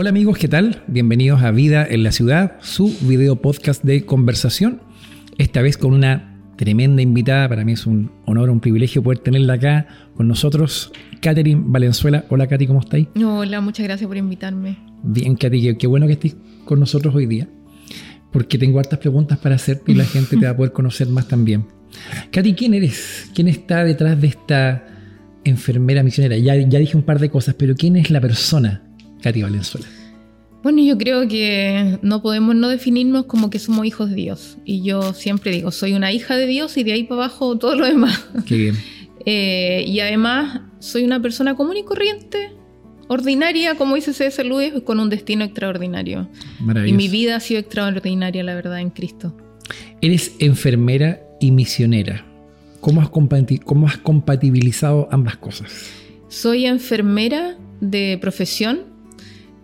Hola 0.00 0.10
amigos, 0.10 0.38
¿qué 0.38 0.46
tal? 0.46 0.84
Bienvenidos 0.86 1.42
a 1.42 1.50
Vida 1.50 1.84
en 1.84 2.04
la 2.04 2.12
Ciudad, 2.12 2.58
su 2.60 2.96
video 3.00 3.42
podcast 3.42 3.82
de 3.82 4.06
conversación. 4.06 4.80
Esta 5.38 5.60
vez 5.60 5.76
con 5.76 5.92
una 5.92 6.40
tremenda 6.56 7.02
invitada, 7.02 7.48
para 7.48 7.64
mí 7.64 7.72
es 7.72 7.84
un 7.84 8.12
honor, 8.24 8.48
un 8.48 8.60
privilegio 8.60 9.02
poder 9.02 9.18
tenerla 9.18 9.54
acá 9.54 9.88
con 10.14 10.28
nosotros, 10.28 10.92
Catherine 11.20 11.62
Valenzuela. 11.66 12.24
Hola 12.28 12.46
Katy, 12.46 12.68
¿cómo 12.68 12.78
estáis? 12.78 13.08
Hola, 13.20 13.60
muchas 13.60 13.82
gracias 13.82 14.06
por 14.06 14.16
invitarme. 14.16 14.78
Bien, 15.02 15.34
Katy, 15.34 15.74
qué, 15.74 15.86
bueno 15.88 16.06
que 16.06 16.12
estés 16.12 16.36
con 16.64 16.78
nosotros 16.78 17.12
hoy 17.12 17.26
día, 17.26 17.48
porque 18.30 18.56
tengo 18.56 18.78
hartas 18.78 19.00
preguntas 19.00 19.38
para 19.38 19.56
hacerte 19.56 19.90
y 19.90 19.96
la 19.96 20.04
gente 20.04 20.36
te 20.36 20.44
va 20.44 20.52
a 20.52 20.56
poder 20.56 20.70
conocer 20.70 21.08
más 21.08 21.26
también. 21.26 21.66
Katy, 22.30 22.54
¿quién 22.54 22.74
eres? 22.74 23.32
¿Quién 23.34 23.48
está 23.48 23.82
detrás 23.82 24.20
de 24.20 24.28
esta 24.28 24.86
enfermera 25.42 26.04
misionera? 26.04 26.36
Ya, 26.36 26.54
ya 26.54 26.78
dije 26.78 26.96
un 26.96 27.02
par 27.02 27.18
de 27.18 27.30
cosas, 27.30 27.56
pero 27.58 27.74
¿quién 27.74 27.96
es 27.96 28.12
la 28.12 28.20
persona, 28.20 28.84
Katy 29.22 29.42
Valenzuela? 29.42 29.88
Bueno, 30.62 30.82
yo 30.82 30.98
creo 30.98 31.28
que 31.28 31.98
no 32.02 32.20
podemos 32.20 32.54
no 32.54 32.68
definirnos 32.68 33.26
como 33.26 33.48
que 33.48 33.58
somos 33.58 33.86
hijos 33.86 34.10
de 34.10 34.16
Dios. 34.16 34.58
Y 34.64 34.82
yo 34.82 35.14
siempre 35.14 35.52
digo, 35.52 35.70
soy 35.70 35.92
una 35.92 36.12
hija 36.12 36.36
de 36.36 36.46
Dios 36.46 36.76
y 36.76 36.84
de 36.84 36.92
ahí 36.92 37.04
para 37.04 37.22
abajo 37.24 37.56
todo 37.58 37.76
lo 37.76 37.86
demás. 37.86 38.28
Qué 38.46 38.56
bien. 38.56 38.76
Eh, 39.30 39.84
y 39.86 40.00
además 40.00 40.60
soy 40.78 41.04
una 41.04 41.20
persona 41.20 41.54
común 41.54 41.76
y 41.76 41.82
corriente, 41.82 42.52
ordinaria, 43.08 43.74
como 43.74 43.96
dice 43.96 44.14
C.S. 44.14 44.42
Lewis, 44.42 44.72
con 44.84 45.00
un 45.00 45.10
destino 45.10 45.44
extraordinario. 45.44 46.30
Y 46.86 46.92
mi 46.94 47.08
vida 47.08 47.36
ha 47.36 47.40
sido 47.40 47.60
extraordinaria, 47.60 48.42
la 48.42 48.54
verdad, 48.54 48.80
en 48.80 48.88
Cristo. 48.88 49.36
Eres 50.00 50.32
enfermera 50.38 51.20
y 51.40 51.50
misionera. 51.50 52.24
¿Cómo 52.80 53.02
has, 53.02 53.10
cómo 53.64 53.86
has 53.86 53.98
compatibilizado 53.98 55.08
ambas 55.10 55.36
cosas? 55.36 55.90
Soy 56.28 56.64
enfermera 56.64 57.58
de 57.82 58.16
profesión 58.22 58.87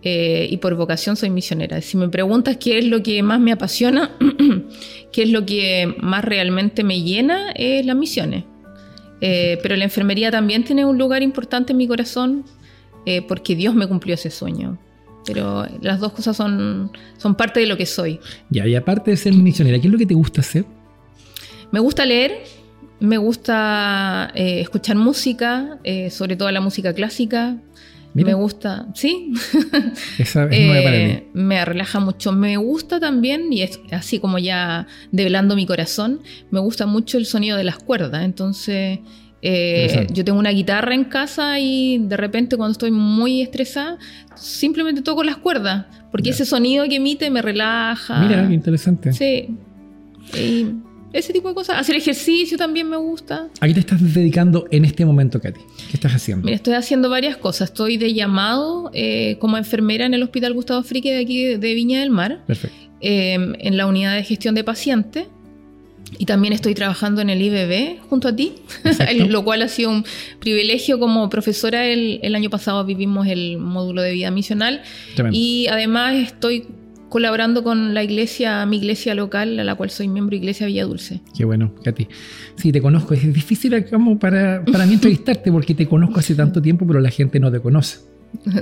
eh, 0.07 0.47
y 0.51 0.57
por 0.57 0.75
vocación 0.75 1.15
soy 1.15 1.31
misionera. 1.31 1.81
Si 1.81 1.97
me 1.97 2.07
preguntas 2.07 2.57
qué 2.57 2.77
es 2.77 2.85
lo 2.85 3.01
que 3.01 3.23
más 3.23 3.39
me 3.39 3.51
apasiona, 3.51 4.11
qué 5.11 5.23
es 5.23 5.31
lo 5.31 5.47
que 5.47 5.95
más 5.99 6.23
realmente 6.23 6.83
me 6.83 7.01
llena, 7.01 7.51
es 7.55 7.83
las 7.87 7.95
misiones. 7.95 8.43
Eh, 9.19 9.57
pero 9.63 9.75
la 9.75 9.83
enfermería 9.83 10.29
también 10.29 10.63
tiene 10.63 10.85
un 10.85 10.99
lugar 10.99 11.23
importante 11.23 11.71
en 11.71 11.77
mi 11.77 11.87
corazón 11.87 12.45
eh, 13.07 13.23
porque 13.27 13.55
Dios 13.55 13.73
me 13.73 13.87
cumplió 13.87 14.13
ese 14.13 14.29
sueño. 14.29 14.77
Pero 15.25 15.65
las 15.81 15.99
dos 15.99 16.11
cosas 16.11 16.37
son, 16.37 16.91
son 17.17 17.33
parte 17.33 17.61
de 17.61 17.65
lo 17.65 17.75
que 17.75 17.87
soy. 17.87 18.19
Ya, 18.51 18.67
y 18.67 18.75
aparte 18.75 19.09
de 19.09 19.17
ser 19.17 19.33
misionera, 19.33 19.79
¿qué 19.79 19.87
es 19.87 19.91
lo 19.91 19.97
que 19.97 20.05
te 20.05 20.13
gusta 20.13 20.41
hacer? 20.41 20.65
Me 21.71 21.79
gusta 21.79 22.05
leer, 22.05 22.43
me 22.99 23.17
gusta 23.17 24.31
escuchar 24.35 24.97
música, 24.97 25.79
sobre 26.11 26.35
todo 26.35 26.51
la 26.51 26.61
música 26.61 26.93
clásica. 26.93 27.57
Me 28.23 28.33
gusta, 28.33 28.87
sí. 28.93 29.33
Esa 30.17 30.45
es 30.45 30.65
nueva 30.65 30.83
para 30.83 30.95
eh, 30.95 31.27
mí. 31.33 31.41
Me 31.41 31.65
relaja 31.65 31.99
mucho. 31.99 32.31
Me 32.31 32.55
gusta 32.57 32.99
también, 32.99 33.51
y 33.51 33.61
es 33.61 33.79
así 33.91 34.19
como 34.19 34.39
ya 34.39 34.87
develando 35.11 35.55
mi 35.55 35.65
corazón, 35.65 36.21
me 36.49 36.59
gusta 36.61 36.85
mucho 36.85 37.17
el 37.17 37.25
sonido 37.25 37.57
de 37.57 37.65
las 37.65 37.77
cuerdas. 37.77 38.23
Entonces, 38.23 38.99
eh, 39.41 40.07
yo 40.11 40.23
tengo 40.23 40.39
una 40.39 40.51
guitarra 40.51 40.95
en 40.95 41.03
casa 41.03 41.59
y 41.59 41.97
de 41.99 42.15
repente 42.15 42.55
cuando 42.55 42.71
estoy 42.71 42.91
muy 42.91 43.41
estresada, 43.41 43.97
simplemente 44.35 45.01
toco 45.01 45.23
las 45.23 45.37
cuerdas, 45.37 45.85
porque 46.09 46.29
ese 46.29 46.45
sonido 46.45 46.87
que 46.87 46.95
emite 46.95 47.29
me 47.29 47.41
relaja. 47.41 48.21
Mira, 48.21 48.51
interesante. 48.51 49.11
Sí. 49.11 49.57
Y 50.33 50.67
ese 51.15 51.33
tipo 51.33 51.47
de 51.49 51.55
cosas. 51.55 51.77
Hacer 51.79 51.95
ejercicio 51.95 52.57
también 52.57 52.89
me 52.89 52.97
gusta. 52.97 53.49
¿A 53.59 53.67
qué 53.67 53.73
te 53.73 53.79
estás 53.79 54.13
dedicando 54.13 54.67
en 54.71 54.85
este 54.85 55.05
momento, 55.05 55.39
Katy? 55.39 55.59
¿Qué 55.89 55.93
estás 55.93 56.13
haciendo? 56.13 56.45
Mira, 56.45 56.55
estoy 56.55 56.73
haciendo 56.73 57.09
varias 57.09 57.37
cosas. 57.37 57.69
Estoy 57.69 57.97
de 57.97 58.13
llamado 58.13 58.91
eh, 58.93 59.37
como 59.39 59.57
enfermera 59.57 60.05
en 60.05 60.13
el 60.13 60.23
Hospital 60.23 60.53
Gustavo 60.53 60.83
Frique 60.83 61.13
de 61.13 61.19
aquí 61.19 61.43
de 61.55 61.73
Viña 61.73 62.01
del 62.01 62.09
Mar. 62.09 62.43
Perfecto. 62.45 62.77
Em, 62.99 63.53
en 63.59 63.77
la 63.77 63.87
unidad 63.87 64.15
de 64.15 64.23
gestión 64.23 64.55
de 64.55 64.63
pacientes. 64.63 65.27
Y 66.17 66.25
también 66.25 66.53
estoy 66.53 66.75
trabajando 66.75 67.21
en 67.21 67.29
el 67.29 67.41
IBB 67.41 67.99
junto 68.07 68.27
a 68.29 68.35
ti, 68.35 68.53
lo 69.27 69.43
cual 69.43 69.63
ha 69.63 69.67
sido 69.67 69.89
un 69.89 70.05
privilegio 70.39 70.99
como 70.99 71.29
profesora. 71.29 71.87
El, 71.87 72.19
el, 72.21 72.35
año 72.35 72.49
pasado 72.49 72.85
vivimos 72.85 73.27
el 73.27 73.57
módulo 73.57 74.01
de 74.01 74.13
vida 74.13 74.31
misional 74.31 74.81
y 75.31 75.67
además 75.67 76.15
estoy 76.15 76.67
colaborando 77.09 77.63
con 77.63 77.93
la 77.93 78.03
iglesia, 78.03 78.65
mi 78.65 78.77
iglesia 78.77 79.15
local, 79.15 79.59
a 79.59 79.63
la 79.63 79.75
cual 79.75 79.89
soy 79.89 80.07
miembro, 80.07 80.35
Iglesia 80.35 80.67
Villa 80.67 80.85
Dulce. 80.85 81.21
Qué 81.35 81.45
bueno, 81.45 81.73
Katy. 81.83 82.07
Sí, 82.55 82.71
te 82.71 82.81
conozco. 82.81 83.13
Es 83.13 83.33
difícil 83.33 83.85
como 83.85 84.19
para, 84.19 84.63
para 84.65 84.85
mí 84.85 84.93
entrevistarte 84.95 85.51
porque 85.51 85.73
te 85.73 85.87
conozco 85.87 86.19
hace 86.19 86.35
tanto 86.35 86.61
tiempo, 86.61 86.85
pero 86.85 86.99
la 86.99 87.09
gente 87.09 87.39
no 87.39 87.51
te 87.51 87.59
conoce. 87.59 87.99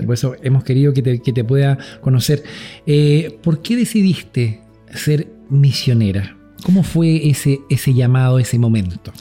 por 0.06 0.14
eso 0.14 0.36
hemos 0.42 0.64
querido 0.64 0.94
que 0.94 1.02
te, 1.02 1.44
pueda 1.44 1.78
conocer. 2.02 2.44
Eh, 2.86 3.38
¿Por 3.42 3.62
qué 3.62 3.76
decidiste 3.76 4.62
ser 4.94 5.28
misionera? 5.50 6.38
¿Cómo 6.64 6.84
fue 6.84 7.28
ese, 7.28 7.60
ese 7.70 7.94
llamado, 7.94 8.40
ese 8.40 8.58
momento? 8.58 9.12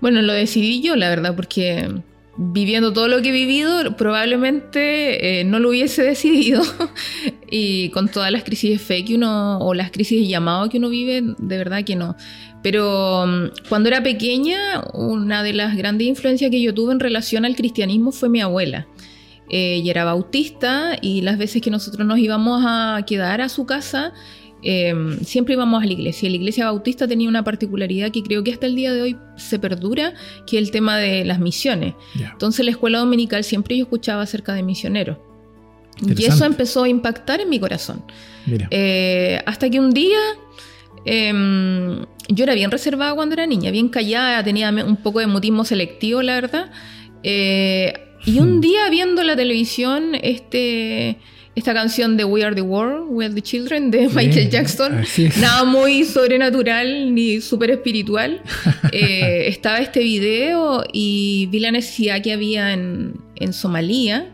Bueno, 0.00 0.22
lo 0.22 0.32
decidí 0.32 0.80
yo, 0.80 0.96
la 0.96 1.10
verdad, 1.10 1.36
porque 1.36 1.88
viviendo 2.36 2.92
todo 2.92 3.08
lo 3.08 3.20
que 3.22 3.28
he 3.28 3.32
vivido, 3.32 3.96
probablemente 3.96 5.40
eh, 5.40 5.44
no 5.44 5.58
lo 5.58 5.70
hubiese 5.70 6.02
decidido. 6.04 6.62
y 7.50 7.90
con 7.90 8.08
todas 8.08 8.30
las 8.30 8.44
crisis 8.44 8.70
de 8.70 8.78
fe 8.78 9.04
que 9.04 9.16
uno, 9.16 9.58
o 9.58 9.74
las 9.74 9.90
crisis 9.90 10.20
de 10.20 10.28
llamado 10.28 10.68
que 10.68 10.78
uno 10.78 10.88
vive, 10.88 11.22
de 11.38 11.58
verdad 11.58 11.84
que 11.84 11.96
no. 11.96 12.16
Pero 12.62 13.26
mm, 13.26 13.68
cuando 13.68 13.88
era 13.88 14.02
pequeña, 14.02 14.82
una 14.92 15.42
de 15.42 15.52
las 15.52 15.76
grandes 15.76 16.06
influencias 16.06 16.50
que 16.50 16.60
yo 16.60 16.74
tuve 16.74 16.92
en 16.92 17.00
relación 17.00 17.44
al 17.44 17.56
cristianismo 17.56 18.12
fue 18.12 18.28
mi 18.28 18.40
abuela. 18.40 18.86
Eh, 19.48 19.74
ella 19.74 19.90
era 19.90 20.04
bautista 20.04 20.96
y 21.00 21.22
las 21.22 21.36
veces 21.36 21.60
que 21.60 21.70
nosotros 21.70 22.06
nos 22.06 22.18
íbamos 22.18 22.62
a 22.64 23.02
quedar 23.04 23.40
a 23.40 23.48
su 23.48 23.66
casa, 23.66 24.12
Em, 24.62 25.18
siempre 25.20 25.54
íbamos 25.54 25.82
a 25.82 25.86
la 25.86 25.92
iglesia. 25.92 26.28
La 26.28 26.36
iglesia 26.36 26.66
bautista 26.66 27.08
tenía 27.08 27.28
una 27.28 27.42
particularidad 27.42 28.10
que 28.10 28.22
creo 28.22 28.44
que 28.44 28.52
hasta 28.52 28.66
el 28.66 28.74
día 28.74 28.92
de 28.92 29.02
hoy 29.02 29.16
se 29.36 29.58
perdura, 29.58 30.14
que 30.46 30.58
es 30.58 30.64
el 30.64 30.70
tema 30.70 30.98
de 30.98 31.24
las 31.24 31.38
misiones. 31.38 31.94
Entonces, 32.14 32.64
la 32.64 32.70
escuela 32.70 32.98
dominical 32.98 33.44
siempre 33.44 33.76
yo 33.76 33.84
escuchaba 33.84 34.22
acerca 34.22 34.54
de 34.54 34.62
misioneros. 34.62 35.18
Y 36.02 36.24
eso 36.24 36.44
empezó 36.44 36.84
a 36.84 36.88
impactar 36.88 37.40
en 37.40 37.48
mi 37.48 37.58
corazón. 37.58 38.02
Eh, 38.70 39.40
hasta 39.46 39.68
que 39.68 39.78
un 39.78 39.92
día 39.92 40.18
em, 41.04 42.04
yo 42.28 42.44
era 42.44 42.54
bien 42.54 42.70
reservada 42.70 43.14
cuando 43.14 43.34
era 43.34 43.46
niña, 43.46 43.70
bien 43.70 43.88
callada, 43.88 44.42
tenía 44.42 44.70
un 44.70 44.96
poco 44.96 45.20
de 45.20 45.26
mutismo 45.26 45.64
selectivo, 45.64 46.22
la 46.22 46.34
verdad. 46.34 46.70
Eh, 47.22 47.92
y 48.24 48.38
un 48.38 48.58
hmm. 48.58 48.60
día 48.60 48.90
viendo 48.90 49.22
la 49.22 49.36
televisión, 49.36 50.14
este 50.22 51.18
esta 51.54 51.74
canción 51.74 52.16
de 52.16 52.24
We 52.24 52.44
Are 52.44 52.54
the 52.54 52.62
World, 52.62 53.06
We 53.10 53.24
Are 53.24 53.34
the 53.34 53.42
Children 53.42 53.90
de 53.90 54.08
Michael 54.08 54.50
Jackson. 54.50 55.02
Nada 55.40 55.64
muy 55.64 56.04
sobrenatural 56.04 57.14
ni 57.14 57.40
súper 57.40 57.70
espiritual. 57.70 58.42
Eh, 58.92 59.46
estaba 59.46 59.78
este 59.78 60.00
video 60.00 60.82
y 60.92 61.48
vi 61.52 61.60
la 61.60 61.70
necesidad 61.70 62.20
que 62.20 62.32
había 62.32 62.72
en, 62.72 63.14
en 63.36 63.52
Somalia. 63.52 64.28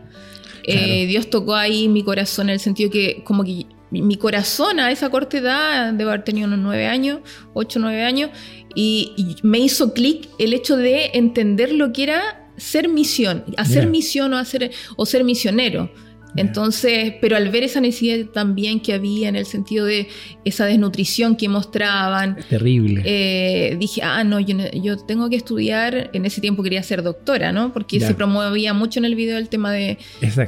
Eh, 0.63 1.05
Dios 1.05 1.29
tocó 1.29 1.55
ahí 1.55 1.87
mi 1.87 2.03
corazón 2.03 2.49
en 2.49 2.53
el 2.53 2.59
sentido 2.59 2.89
que 2.89 3.21
como 3.23 3.43
que 3.43 3.67
mi 3.91 4.17
corazón 4.17 4.79
a 4.79 4.91
esa 4.91 5.09
corta 5.09 5.37
edad, 5.37 5.93
debe 5.93 6.09
haber 6.09 6.23
tenido 6.23 6.47
unos 6.47 6.59
nueve 6.59 6.87
años, 6.87 7.19
ocho, 7.53 7.79
nueve 7.79 8.03
años, 8.03 8.31
y, 8.75 9.37
me 9.43 9.59
hizo 9.59 9.93
clic 9.93 10.27
el 10.39 10.53
hecho 10.53 10.75
de 10.75 11.11
entender 11.13 11.71
lo 11.71 11.93
que 11.93 12.03
era 12.03 12.49
ser 12.57 12.89
misión, 12.89 13.43
hacer 13.57 13.87
misión 13.87 14.33
o, 14.33 14.37
hacer, 14.37 14.71
o 14.95 15.05
ser 15.05 15.23
misionero. 15.23 15.91
Entonces, 16.37 17.15
pero 17.19 17.35
al 17.35 17.49
ver 17.49 17.63
esa 17.63 17.81
necesidad 17.81 18.25
también 18.27 18.79
que 18.79 18.93
había 18.93 19.27
en 19.27 19.35
el 19.35 19.45
sentido 19.45 19.85
de 19.85 20.07
esa 20.45 20.65
desnutrición 20.65 21.35
que 21.35 21.49
mostraban. 21.49 22.37
terrible. 22.49 23.01
Eh, 23.05 23.75
dije, 23.79 24.01
ah, 24.03 24.23
no 24.23 24.39
yo, 24.39 24.97
tengo 25.05 25.29
que 25.29 25.35
estudiar. 25.35 26.09
En 26.13 26.25
ese 26.25 26.39
tiempo 26.39 26.63
quería 26.63 26.81
ser 26.83 27.03
doctora, 27.03 27.51
¿no? 27.51 27.73
Porque 27.73 27.99
se 27.99 28.13
promovía 28.13 28.73
mucho 28.73 28.99
en 28.99 29.05
el 29.05 29.15
video 29.15 29.37
el 29.37 29.49
tema 29.49 29.71
de 29.71 29.97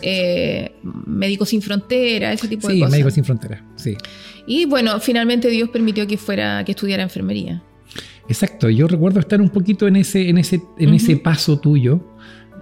eh, 0.01 0.71
Médicos 0.83 1.49
sin 1.49 1.61
Frontera, 1.61 2.31
ese 2.33 2.47
tipo 2.47 2.67
de 2.67 2.75
cosas. 2.75 2.89
Sí, 2.89 2.91
Médicos 2.91 3.13
sin 3.13 3.25
Frontera, 3.25 3.65
sí. 3.75 3.95
Y 4.47 4.65
bueno, 4.65 4.99
finalmente 4.99 5.49
Dios 5.49 5.69
permitió 5.69 6.07
que 6.07 6.17
fuera, 6.17 6.63
que 6.63 6.71
estudiara 6.71 7.03
enfermería. 7.03 7.61
Exacto, 8.27 8.69
yo 8.69 8.87
recuerdo 8.87 9.19
estar 9.19 9.41
un 9.41 9.49
poquito 9.49 9.87
en 9.87 9.95
ese, 9.95 10.29
en 10.29 10.37
ese, 10.37 10.61
en 10.77 10.93
ese 10.93 11.17
paso 11.17 11.59
tuyo 11.59 11.99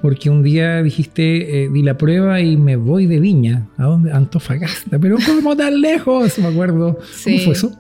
porque 0.02 0.30
un 0.30 0.44
día 0.44 0.84
dijiste, 0.84 1.64
eh, 1.64 1.70
di 1.70 1.82
la 1.84 1.98
prueba 1.98 2.42
y 2.42 2.58
me 2.58 2.76
voy 2.76 3.06
de 3.06 3.20
Viña. 3.20 3.68
¿A 3.78 3.84
dónde? 3.84 4.12
Antofagasta. 4.12 5.00
Pero 5.00 5.18
¿cómo 5.26 5.56
tan 5.56 5.82
lejos? 5.82 6.38
Me 6.40 6.48
acuerdo. 6.48 7.00
¿Cómo 7.24 7.38
fue 7.40 7.54
eso? 7.54 7.72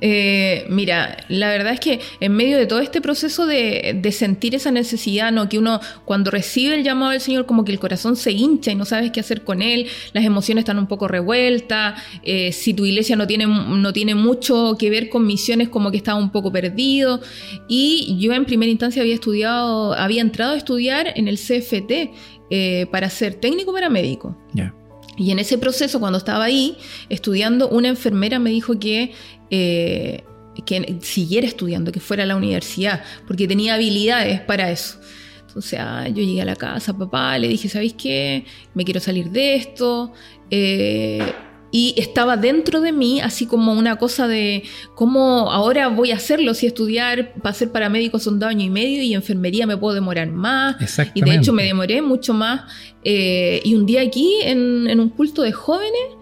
Eh, 0.00 0.66
mira, 0.68 1.16
la 1.28 1.48
verdad 1.48 1.72
es 1.72 1.80
que 1.80 2.00
en 2.20 2.32
medio 2.32 2.58
de 2.58 2.66
todo 2.66 2.80
este 2.80 3.00
proceso 3.00 3.46
de, 3.46 4.00
sentir 4.12 4.54
esa 4.54 4.70
necesidad, 4.70 5.32
¿no? 5.32 5.48
que 5.48 5.58
uno 5.58 5.80
cuando 6.04 6.30
recibe 6.30 6.74
el 6.74 6.84
llamado 6.84 7.12
del 7.12 7.20
Señor 7.20 7.44
como 7.44 7.64
que 7.64 7.72
el 7.72 7.78
corazón 7.78 8.16
se 8.16 8.32
hincha 8.32 8.70
y 8.70 8.74
no 8.74 8.84
sabes 8.84 9.10
qué 9.10 9.20
hacer 9.20 9.42
con 9.42 9.62
él, 9.62 9.86
las 10.12 10.24
emociones 10.24 10.62
están 10.62 10.78
un 10.78 10.86
poco 10.86 11.08
revueltas, 11.08 12.00
eh, 12.22 12.52
si 12.52 12.72
tu 12.72 12.86
iglesia 12.86 13.16
no 13.16 13.26
tiene, 13.26 13.46
no 13.46 13.92
tiene 13.92 14.14
mucho 14.14 14.76
que 14.78 14.90
ver 14.90 15.08
con 15.08 15.26
misiones 15.26 15.68
como 15.68 15.90
que 15.90 15.96
estaba 15.96 16.18
un 16.18 16.30
poco 16.30 16.52
perdido. 16.52 17.20
Y 17.68 18.16
yo 18.18 18.32
en 18.32 18.44
primera 18.44 18.70
instancia 18.70 19.02
había 19.02 19.14
estudiado, 19.14 19.92
había 19.94 20.22
entrado 20.22 20.52
a 20.52 20.56
estudiar 20.56 21.12
en 21.16 21.28
el 21.28 21.36
CFT 21.36 22.10
eh, 22.50 22.86
para 22.90 23.10
ser 23.10 23.34
técnico 23.34 23.72
paramédico. 23.72 24.36
Ya. 24.54 24.74
Y 25.16 25.30
en 25.30 25.38
ese 25.38 25.58
proceso, 25.58 25.98
cuando 26.00 26.18
estaba 26.18 26.44
ahí 26.44 26.76
estudiando, 27.08 27.68
una 27.68 27.88
enfermera 27.88 28.38
me 28.38 28.50
dijo 28.50 28.78
que, 28.78 29.12
eh, 29.50 30.24
que 30.64 30.98
siguiera 31.02 31.46
estudiando, 31.46 31.92
que 31.92 32.00
fuera 32.00 32.24
a 32.24 32.26
la 32.26 32.36
universidad, 32.36 33.02
porque 33.26 33.48
tenía 33.48 33.74
habilidades 33.74 34.40
para 34.40 34.70
eso. 34.70 34.98
Entonces 35.46 35.80
yo 36.08 36.22
llegué 36.22 36.42
a 36.42 36.44
la 36.44 36.56
casa, 36.56 36.96
papá, 36.96 37.38
le 37.38 37.48
dije, 37.48 37.68
¿sabéis 37.70 37.94
qué? 37.94 38.44
Me 38.74 38.84
quiero 38.84 39.00
salir 39.00 39.30
de 39.30 39.54
esto. 39.54 40.12
Eh, 40.50 41.32
y 41.76 41.92
estaba 41.98 42.38
dentro 42.38 42.80
de 42.80 42.90
mí 42.90 43.20
así 43.20 43.44
como 43.44 43.74
una 43.74 43.96
cosa 43.96 44.26
de 44.26 44.62
cómo 44.94 45.52
ahora 45.52 45.88
voy 45.88 46.10
a 46.10 46.16
hacerlo, 46.16 46.54
si 46.54 46.64
estudiar 46.66 47.34
para 47.34 47.54
ser 47.54 47.70
paramédico 47.70 48.18
son 48.18 48.38
dos 48.38 48.48
años 48.48 48.64
y 48.64 48.70
medio 48.70 49.02
y 49.02 49.12
enfermería 49.12 49.66
me 49.66 49.76
puedo 49.76 49.94
demorar 49.94 50.30
más. 50.32 50.76
Y 51.12 51.20
de 51.20 51.34
hecho 51.34 51.52
me 51.52 51.64
demoré 51.64 52.00
mucho 52.00 52.32
más. 52.32 52.62
Eh, 53.04 53.60
y 53.62 53.74
un 53.74 53.84
día 53.84 54.00
aquí 54.00 54.38
en, 54.44 54.98
un 54.98 55.10
culto 55.10 55.42
de 55.42 55.52
jóvenes, 55.52 56.16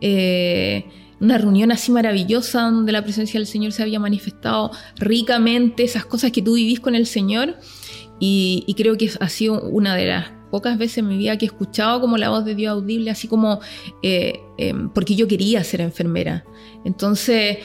eh, 0.00 0.84
una 1.18 1.38
reunión 1.38 1.72
así 1.72 1.90
maravillosa 1.90 2.62
donde 2.70 2.92
la 2.92 3.02
presencia 3.02 3.40
del 3.40 3.48
Señor 3.48 3.72
se 3.72 3.82
había 3.82 3.98
manifestado 3.98 4.70
ricamente, 4.94 5.82
esas 5.82 6.04
cosas 6.04 6.30
que 6.30 6.40
tú 6.40 6.54
vivís 6.54 6.78
con 6.78 6.94
el 6.94 7.06
Señor. 7.06 7.56
Y, 8.20 8.62
y 8.68 8.74
creo 8.74 8.96
que 8.96 9.10
ha 9.18 9.28
sido 9.28 9.60
una 9.60 9.96
de 9.96 10.06
las 10.06 10.39
pocas 10.50 10.76
veces 10.78 10.98
en 10.98 11.08
mi 11.08 11.16
vida 11.16 11.36
que 11.36 11.46
he 11.46 11.48
escuchado 11.48 12.00
como 12.00 12.16
la 12.16 12.30
voz 12.30 12.44
de 12.44 12.54
Dios 12.54 12.72
audible, 12.72 13.10
así 13.10 13.28
como 13.28 13.60
eh, 14.02 14.40
em, 14.58 14.90
porque 14.90 15.14
yo 15.14 15.26
quería 15.28 15.62
ser 15.64 15.80
enfermera. 15.80 16.44
Entonces, 16.84 17.58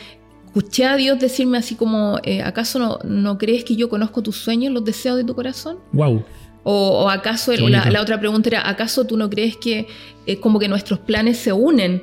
escuché 0.45 0.85
a 0.85 0.95
Dios 0.95 1.19
decirme 1.19 1.57
así 1.57 1.75
como, 1.75 2.19
eh, 2.23 2.41
¿acaso 2.41 2.79
no, 2.79 2.99
no, 3.03 3.37
crees 3.37 3.63
que 3.63 3.75
yo 3.75 3.89
conozco 3.89 4.23
tus 4.23 4.37
sueños, 4.37 4.71
los 4.73 4.85
deseos 4.85 5.17
de 5.17 5.23
tu 5.23 5.35
corazón? 5.35 5.79
Wow. 5.91 6.23
O, 6.67 7.09
acaso, 7.11 7.55
la, 7.55 7.91
la, 7.91 8.01
otra 8.01 8.19
pregunta 8.19 8.49
era, 8.49 8.67
¿acaso 8.67 9.05
tú 9.05 9.17
no 9.17 9.29
crees 9.29 9.55
que 9.55 9.87
es 10.25 10.37
como 10.39 10.57
que 10.57 10.67
nuestros 10.67 10.97
planes 10.97 11.37
se 11.37 11.53
unen 11.53 12.01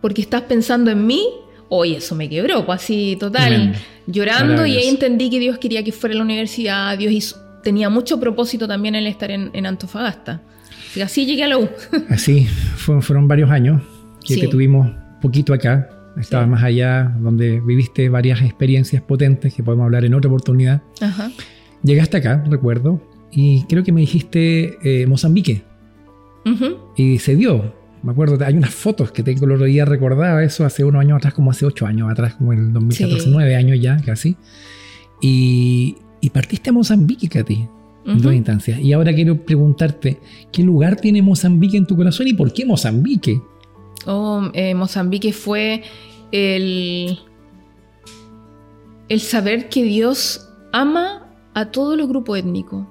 porque 0.00 0.22
estás 0.22 0.42
pensando 0.42 0.92
en 0.92 1.04
mí? 1.04 1.26
Hoy 1.70 1.94
eso 1.94 2.14
me 2.14 2.28
quebró, 2.28 2.64
pues 2.64 2.82
así 2.82 3.16
total, 3.18 3.74
llorando 4.06 4.64
y 4.64 4.76
ahí 4.76 4.86
entendí 4.86 5.28
que 5.28 5.40
Dios 5.40 5.58
quería 5.58 5.82
que 5.82 5.90
fuera 5.90 6.14
a 6.14 6.18
la 6.18 6.22
universidad, 6.22 6.96
Dios 6.96 7.12
hizo, 7.12 7.36
tenía 7.64 7.90
mucho 7.90 8.20
propósito 8.20 8.68
también 8.68 8.94
el 8.94 9.06
estar 9.06 9.30
en, 9.30 9.66
Antofagasta. 9.66 10.42
Y 10.94 11.00
así 11.00 11.26
llegué 11.26 11.42
a 11.42 11.48
la 11.48 11.58
U. 11.58 11.68
así, 12.08 12.46
fueron, 12.76 13.26
varios 13.26 13.50
años 13.50 13.82
que 14.24 14.36
te 14.36 14.46
tuvimos 14.46 14.90
poquito 15.20 15.52
acá. 15.52 15.88
Estabas 16.16 16.46
más 16.46 16.62
allá, 16.62 17.12
donde 17.18 17.60
viviste 17.60 18.08
varias 18.08 18.40
experiencias 18.42 19.02
potentes 19.02 19.52
que 19.52 19.64
podemos 19.64 19.84
hablar 19.84 20.04
en 20.04 20.14
otra 20.14 20.30
oportunidad. 20.30 20.82
Ajá. 21.00 21.32
Llegaste 21.82 22.18
acá, 22.18 22.44
recuerdo, 22.48 23.02
y 23.32 23.64
creo 23.64 23.82
que 23.82 23.90
me 23.92 24.00
dijiste 24.00 24.78
eh, 24.82 25.06
Mozambique. 25.06 25.64
Y 26.96 27.18
se 27.18 27.36
dio. 27.36 27.74
Me 28.02 28.12
acuerdo, 28.12 28.38
hay 28.44 28.54
unas 28.54 28.74
fotos 28.74 29.10
que 29.10 29.22
tengo 29.22 29.46
el 29.46 29.52
otro 29.52 29.64
día, 29.64 29.84
recordaba 29.86 30.44
eso 30.44 30.64
hace 30.64 30.84
unos 30.84 31.00
años 31.00 31.16
atrás, 31.16 31.34
como 31.34 31.50
hace 31.50 31.64
ocho 31.64 31.86
años 31.86 32.10
atrás, 32.10 32.34
como 32.34 32.52
en 32.52 32.58
el 32.66 32.72
2014, 32.74 33.30
nueve 33.30 33.56
años 33.56 33.80
ya 33.80 33.96
casi. 34.04 34.36
Y, 35.22 35.96
y 36.24 36.30
partiste 36.30 36.70
a 36.70 36.72
Mozambique, 36.72 37.28
Katy, 37.28 37.68
en 38.06 38.22
dos 38.22 38.32
instancias. 38.32 38.80
Y 38.80 38.94
ahora 38.94 39.14
quiero 39.14 39.44
preguntarte, 39.44 40.20
¿qué 40.50 40.62
lugar 40.62 40.96
tiene 40.96 41.20
Mozambique 41.20 41.76
en 41.76 41.86
tu 41.86 41.96
corazón 41.96 42.26
y 42.26 42.32
por 42.32 42.50
qué 42.50 42.64
Mozambique? 42.64 43.42
Oh, 44.06 44.48
eh, 44.54 44.74
Mozambique 44.74 45.34
fue 45.34 45.82
el, 46.32 47.18
el 49.10 49.20
saber 49.20 49.68
que 49.68 49.82
Dios 49.82 50.48
ama 50.72 51.28
a 51.52 51.70
todo 51.70 51.92
el 51.92 52.06
grupo 52.06 52.36
étnico 52.36 52.90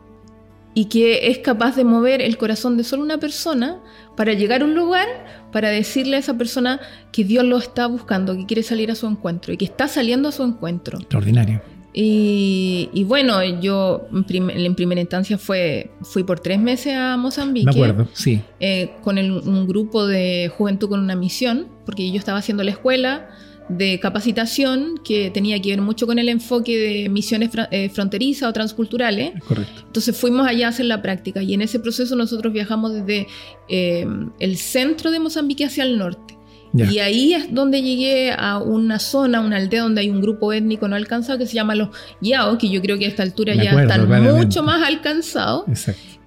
y 0.76 0.86
que 0.86 1.32
es 1.32 1.40
capaz 1.40 1.76
de 1.76 1.86
mover 1.86 2.22
el 2.22 2.38
corazón 2.38 2.78
de 2.78 2.84
solo 2.84 3.02
una 3.02 3.18
persona 3.18 3.82
para 4.16 4.34
llegar 4.34 4.62
a 4.62 4.66
un 4.66 4.76
lugar, 4.76 5.08
para 5.52 5.70
decirle 5.70 6.18
a 6.18 6.20
esa 6.20 6.38
persona 6.38 6.80
que 7.12 7.24
Dios 7.24 7.44
lo 7.44 7.58
está 7.58 7.88
buscando, 7.88 8.38
que 8.38 8.46
quiere 8.46 8.62
salir 8.62 8.92
a 8.92 8.96
su 8.96 9.08
encuentro 9.08 9.54
y 9.54 9.58
que 9.58 9.66
está 9.66 9.88
saliendo 9.88 10.30
a 10.30 10.32
su 10.32 10.44
encuentro. 10.44 11.00
Extraordinario. 11.00 11.73
Y, 11.96 13.04
bueno, 13.08 13.44
yo 13.62 14.08
en, 14.12 14.76
primera 14.76 15.00
instancia 15.00 15.38
fue, 15.38 15.92
fui 16.02 16.24
por 16.24 16.40
tres 16.40 16.60
meses 16.60 16.96
a 16.96 17.18
Mozambique. 17.18 17.66
Me 17.66 17.72
acuerdo, 17.72 18.08
sí. 18.14 18.42
Eh, 18.60 18.92
con 19.04 19.18
un 19.20 19.68
grupo 19.68 20.08
de 20.08 20.52
juventud 20.56 20.90
con 20.90 21.00
una 21.00 21.16
misión, 21.16 21.68
porque 21.86 22.12
yo 22.12 22.18
estaba 22.18 22.40
haciendo 22.40 22.64
la 22.64 22.72
escuela 22.72 23.30
de 23.70 24.00
capacitación 24.00 25.00
que 25.04 25.32
tenía 25.32 25.62
que 25.62 25.70
ver 25.70 25.82
mucho 25.82 26.06
con 26.06 26.20
el 26.20 26.30
enfoque 26.30 26.78
de 26.78 27.10
misiones 27.10 27.50
eh, 27.72 27.90
fronterizas 27.90 28.50
o 28.50 28.54
transculturales. 28.54 29.34
Correcto. 29.48 29.84
Entonces 29.86 30.18
fuimos 30.18 30.48
allá 30.48 30.68
a 30.68 30.70
hacer 30.70 30.86
la 30.86 31.02
práctica 31.02 31.42
y 31.42 31.54
en 31.54 31.62
ese 31.62 31.80
proceso 31.80 32.16
nosotros 32.16 32.52
viajamos 32.54 32.94
desde 32.94 33.28
eh, 33.70 34.06
el 34.40 34.58
centro 34.58 35.12
de 35.12 35.20
Mozambique 35.20 35.66
hacia 35.66 35.84
el 35.84 35.98
norte. 35.98 36.38
Y 36.74 37.00
ahí 37.00 37.34
es 37.34 37.54
donde 37.54 37.82
llegué 37.84 38.32
a 38.32 38.58
una 38.58 38.98
zona, 38.98 39.42
una 39.42 39.58
aldea 39.58 39.84
donde 39.84 40.02
hay 40.02 40.10
un 40.10 40.22
grupo 40.22 40.52
étnico 40.54 40.88
no 40.88 40.96
alcanzado 40.96 41.38
que 41.38 41.46
se 41.46 41.54
llama 41.54 41.76
los 41.76 41.90
Yao, 42.20 42.58
que 42.58 42.70
yo 42.70 42.82
creo 42.82 42.98
que 42.98 43.06
a 43.06 43.10
esta 43.10 43.22
altura 43.22 43.54
ya 43.54 43.80
están 43.80 44.08
mucho 44.24 44.64
más 44.64 44.88
alcanzados. 44.88 45.66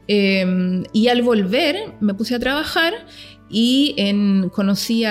Em, 0.08 0.84
y 0.92 1.08
al 1.08 1.22
volver 1.22 1.94
me 2.00 2.14
puse 2.14 2.36
a 2.36 2.38
trabajar 2.38 2.94
y 3.50 3.94
en, 3.96 4.48
conocí 4.50 5.02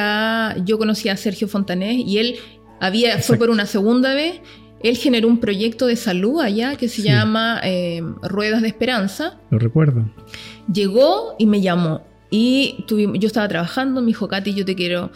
yo 0.63 0.77
conocí 0.77 1.09
a 1.09 1.17
Sergio 1.17 1.49
Fontanés 1.49 1.97
y 2.05 2.17
él 2.17 2.35
había, 2.79 3.19
fue 3.19 3.37
por 3.37 3.49
una 3.49 3.65
segunda 3.65 4.13
vez. 4.13 4.39
Él 4.81 4.95
generó 4.97 5.27
un 5.27 5.39
proyecto 5.39 5.87
de 5.87 5.95
salud 5.95 6.39
allá 6.39 6.75
que 6.75 6.87
se 6.87 7.01
llama 7.01 7.59
em, 7.63 8.15
Ruedas 8.21 8.61
de 8.61 8.67
Esperanza. 8.69 9.39
Lo 9.49 9.59
recuerdo. 9.59 10.05
Llegó 10.71 11.35
y 11.39 11.45
me 11.45 11.59
llamó 11.59 12.03
y 12.29 12.83
tuvimos, 12.87 13.19
yo 13.19 13.27
estaba 13.27 13.47
trabajando, 13.47 14.01
me 14.01 14.07
dijo, 14.07 14.27
Katy, 14.27 14.53
yo 14.53 14.65
te 14.65 14.75
quiero 14.75 15.11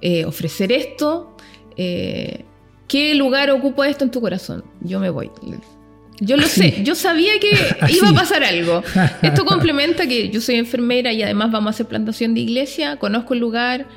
eh, 0.00 0.24
ofrecer 0.24 0.72
esto. 0.72 1.36
Eh, 1.76 2.44
¿Qué 2.88 3.14
lugar 3.14 3.50
ocupa 3.50 3.88
esto 3.88 4.04
en 4.04 4.10
tu 4.10 4.20
corazón? 4.20 4.64
Yo 4.80 5.00
me 5.00 5.10
voy. 5.10 5.30
Yo 6.20 6.36
lo 6.36 6.46
sé, 6.46 6.82
yo 6.84 6.94
sabía 6.94 7.32
que 7.40 7.50
iba 7.92 8.08
a 8.08 8.14
pasar 8.14 8.44
algo. 8.44 8.82
Esto 9.22 9.44
complementa 9.46 10.06
que 10.06 10.28
yo 10.28 10.40
soy 10.40 10.56
enfermera 10.56 11.12
y 11.12 11.22
además 11.22 11.50
vamos 11.50 11.68
a 11.68 11.70
hacer 11.70 11.86
plantación 11.86 12.34
de 12.34 12.40
iglesia, 12.40 12.96
conozco 12.96 13.34
el 13.34 13.40
lugar 13.40 13.88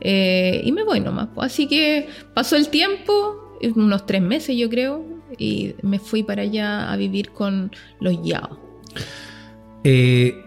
eh, 0.00 0.62
y 0.64 0.72
me 0.72 0.84
voy 0.84 1.00
nomás. 1.00 1.28
Así 1.38 1.66
que 1.66 2.08
pasó 2.34 2.56
el 2.56 2.68
tiempo, 2.68 3.56
unos 3.74 4.06
tres 4.06 4.22
meses 4.22 4.56
yo 4.56 4.68
creo, 4.68 5.04
y 5.38 5.74
me 5.82 5.98
fui 5.98 6.22
para 6.22 6.42
allá 6.42 6.92
a 6.92 6.96
vivir 6.96 7.30
con 7.30 7.72
los 8.00 8.22
Yao. 8.22 8.60
Eh, 9.84 10.44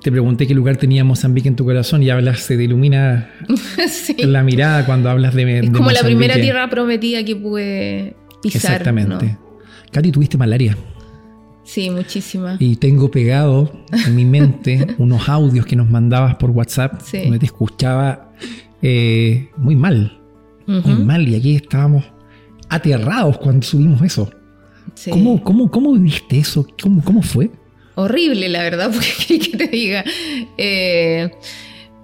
te 0.00 0.10
pregunté 0.10 0.46
qué 0.46 0.54
lugar 0.54 0.76
tenía 0.76 1.04
Mozambique 1.04 1.48
en 1.48 1.56
tu 1.56 1.64
corazón 1.64 2.02
y 2.02 2.10
hablas, 2.10 2.40
se 2.40 2.56
te 2.56 2.64
ilumina 2.64 3.30
la 4.18 4.42
mirada 4.42 4.84
cuando 4.84 5.08
hablas 5.10 5.34
de, 5.34 5.60
es 5.60 5.70
como 5.70 5.90
la 5.90 6.02
primera 6.02 6.34
tierra 6.34 6.68
prometida 6.68 7.24
que 7.24 7.36
pude 7.36 8.16
pisar. 8.42 8.72
Exactamente. 8.72 9.38
Katy, 9.92 10.12
tuviste 10.12 10.36
malaria. 10.36 10.76
Sí, 11.64 11.90
muchísima. 11.90 12.56
Y 12.58 12.76
tengo 12.76 13.10
pegado 13.10 13.70
en 14.06 14.16
mi 14.16 14.24
mente 14.24 14.86
unos 14.98 15.28
audios 15.28 15.66
que 15.66 15.76
nos 15.76 15.88
mandabas 15.88 16.36
por 16.36 16.50
WhatsApp 16.50 17.02
donde 17.12 17.38
te 17.38 17.46
escuchaba 17.46 18.32
eh, 18.82 19.48
muy 19.56 19.76
mal. 19.76 20.18
Muy 20.66 20.94
mal. 20.96 21.28
Y 21.28 21.34
aquí 21.34 21.56
estábamos 21.56 22.04
aterrados 22.68 23.38
cuando 23.38 23.66
subimos 23.66 24.02
eso. 24.02 24.30
¿Cómo, 25.10 25.42
cómo, 25.42 25.70
cómo 25.70 25.92
viviste 25.92 26.38
eso? 26.38 26.66
¿Cómo, 26.82 27.02
cómo 27.04 27.22
fue? 27.22 27.50
Horrible, 27.98 28.48
la 28.48 28.62
verdad, 28.62 28.90
porque 28.94 29.38
que 29.38 29.56
te 29.56 29.66
diga. 29.66 30.04
Eh, 30.56 31.30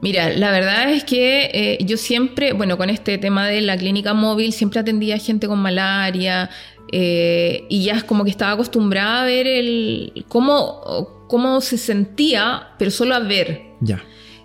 mira, 0.02 0.30
la 0.30 0.50
verdad 0.50 0.90
es 0.90 1.04
que 1.04 1.50
eh, 1.52 1.78
yo 1.84 1.96
siempre, 1.96 2.52
bueno, 2.52 2.76
con 2.76 2.90
este 2.90 3.16
tema 3.18 3.46
de 3.46 3.60
la 3.60 3.76
clínica 3.76 4.12
móvil, 4.12 4.52
siempre 4.52 4.80
atendía 4.80 5.14
a 5.14 5.18
gente 5.18 5.46
con 5.46 5.60
malaria 5.60 6.50
eh, 6.92 7.64
y 7.68 7.84
ya 7.84 7.94
es 7.94 8.04
como 8.04 8.24
que 8.24 8.30
estaba 8.30 8.52
acostumbrada 8.52 9.22
a 9.22 9.24
ver 9.24 9.46
el 9.46 10.24
cómo, 10.28 11.24
cómo 11.28 11.60
se 11.60 11.78
sentía, 11.78 12.68
pero 12.78 12.90
solo 12.90 13.14
a 13.14 13.20
ver. 13.20 13.62
Ya. 13.80 14.02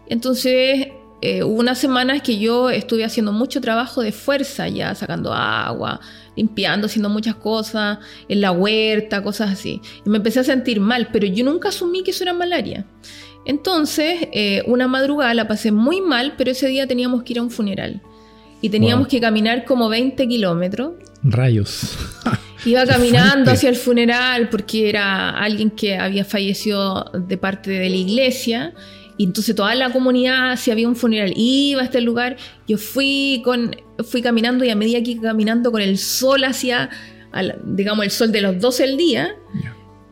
Entonces, 0.07 0.87
hubo 1.21 1.59
unas 1.59 1.77
semanas 1.77 2.21
que 2.21 2.39
yo 2.39 2.69
estuve 2.69 3.03
haciendo 3.03 3.31
mucho 3.31 3.59
trabajo 3.59 4.01
de 4.01 4.11
fuerza 4.11 4.67
ya, 4.67 4.95
sacando 4.95 5.33
agua, 5.33 5.99
limpiando, 6.39 6.87
haciendo 6.87 7.09
muchas 7.09 7.35
cosas, 7.35 7.99
en 8.29 8.39
la 8.41 8.51
huerta, 8.51 9.21
cosas 9.21 9.51
así. 9.51 9.81
Y 10.05 10.09
me 10.09 10.17
empecé 10.17 10.39
a 10.39 10.43
sentir 10.43 10.79
mal, 10.79 11.09
pero 11.11 11.27
yo 11.27 11.43
nunca 11.43 11.69
asumí 11.69 12.01
que 12.01 12.11
eso 12.11 12.23
era 12.23 12.33
malaria. 12.33 12.85
Entonces, 13.45 14.27
eh, 14.31 14.63
una 14.67 14.87
madrugada 14.87 15.33
la 15.33 15.47
pasé 15.47 15.71
muy 15.71 16.01
mal, 16.01 16.35
pero 16.37 16.51
ese 16.51 16.67
día 16.67 16.87
teníamos 16.87 17.23
que 17.23 17.33
ir 17.33 17.39
a 17.39 17.43
un 17.43 17.51
funeral. 17.51 18.01
Y 18.61 18.69
teníamos 18.69 19.07
que 19.07 19.19
caminar 19.19 19.65
como 19.65 19.89
20 19.89 20.27
kilómetros. 20.27 20.93
Rayos. 21.23 21.97
Iba 22.65 22.85
caminando 22.93 23.51
hacia 23.51 23.69
el 23.69 23.75
funeral 23.75 24.49
porque 24.49 24.89
era 24.89 25.29
alguien 25.31 25.71
que 25.71 25.97
había 25.97 26.25
fallecido 26.25 27.11
de 27.13 27.37
parte 27.37 27.71
de 27.71 27.89
la 27.89 27.95
iglesia 27.95 28.73
y 29.19 29.25
entonces 29.25 29.53
toda 29.53 29.75
la 29.75 29.91
comunidad, 29.91 30.55
si 30.55 30.71
había 30.71 30.87
un 30.87 30.95
funeral, 30.95 31.33
iba 31.35 31.81
a 31.81 31.83
este 31.83 31.99
lugar. 31.99 32.37
Yo 32.69 32.77
fui, 32.77 33.41
con, 33.43 33.75
fui 34.05 34.21
caminando 34.21 34.63
y 34.63 34.69
a 34.69 34.77
medida 34.77 35.03
que 35.03 35.11
iba 35.11 35.23
caminando 35.23 35.73
con 35.73 35.81
el 35.81 35.97
sol 35.97 36.45
hacia, 36.45 36.89
digamos, 37.65 38.05
el 38.05 38.11
sol 38.11 38.31
de 38.31 38.39
los 38.39 38.61
12 38.61 38.87
del 38.87 38.95
día, 38.95 39.35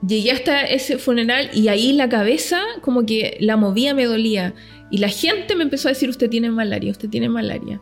llegué 0.06 0.32
hasta 0.32 0.60
ese 0.64 0.98
funeral 0.98 1.50
y 1.54 1.70
ahí 1.70 1.94
la 1.94 2.10
cabeza 2.10 2.62
como 2.82 3.06
que 3.06 3.38
la 3.40 3.56
movía, 3.56 3.94
me 3.94 4.04
dolía. 4.04 4.54
Y 4.92 4.98
la 4.98 5.08
gente 5.08 5.56
me 5.56 5.64
empezó 5.64 5.88
a 5.88 5.92
decir, 5.92 6.10
usted 6.10 6.30
tiene 6.30 6.52
malaria, 6.52 6.92
usted 6.92 7.08
tiene 7.08 7.30
malaria. 7.30 7.80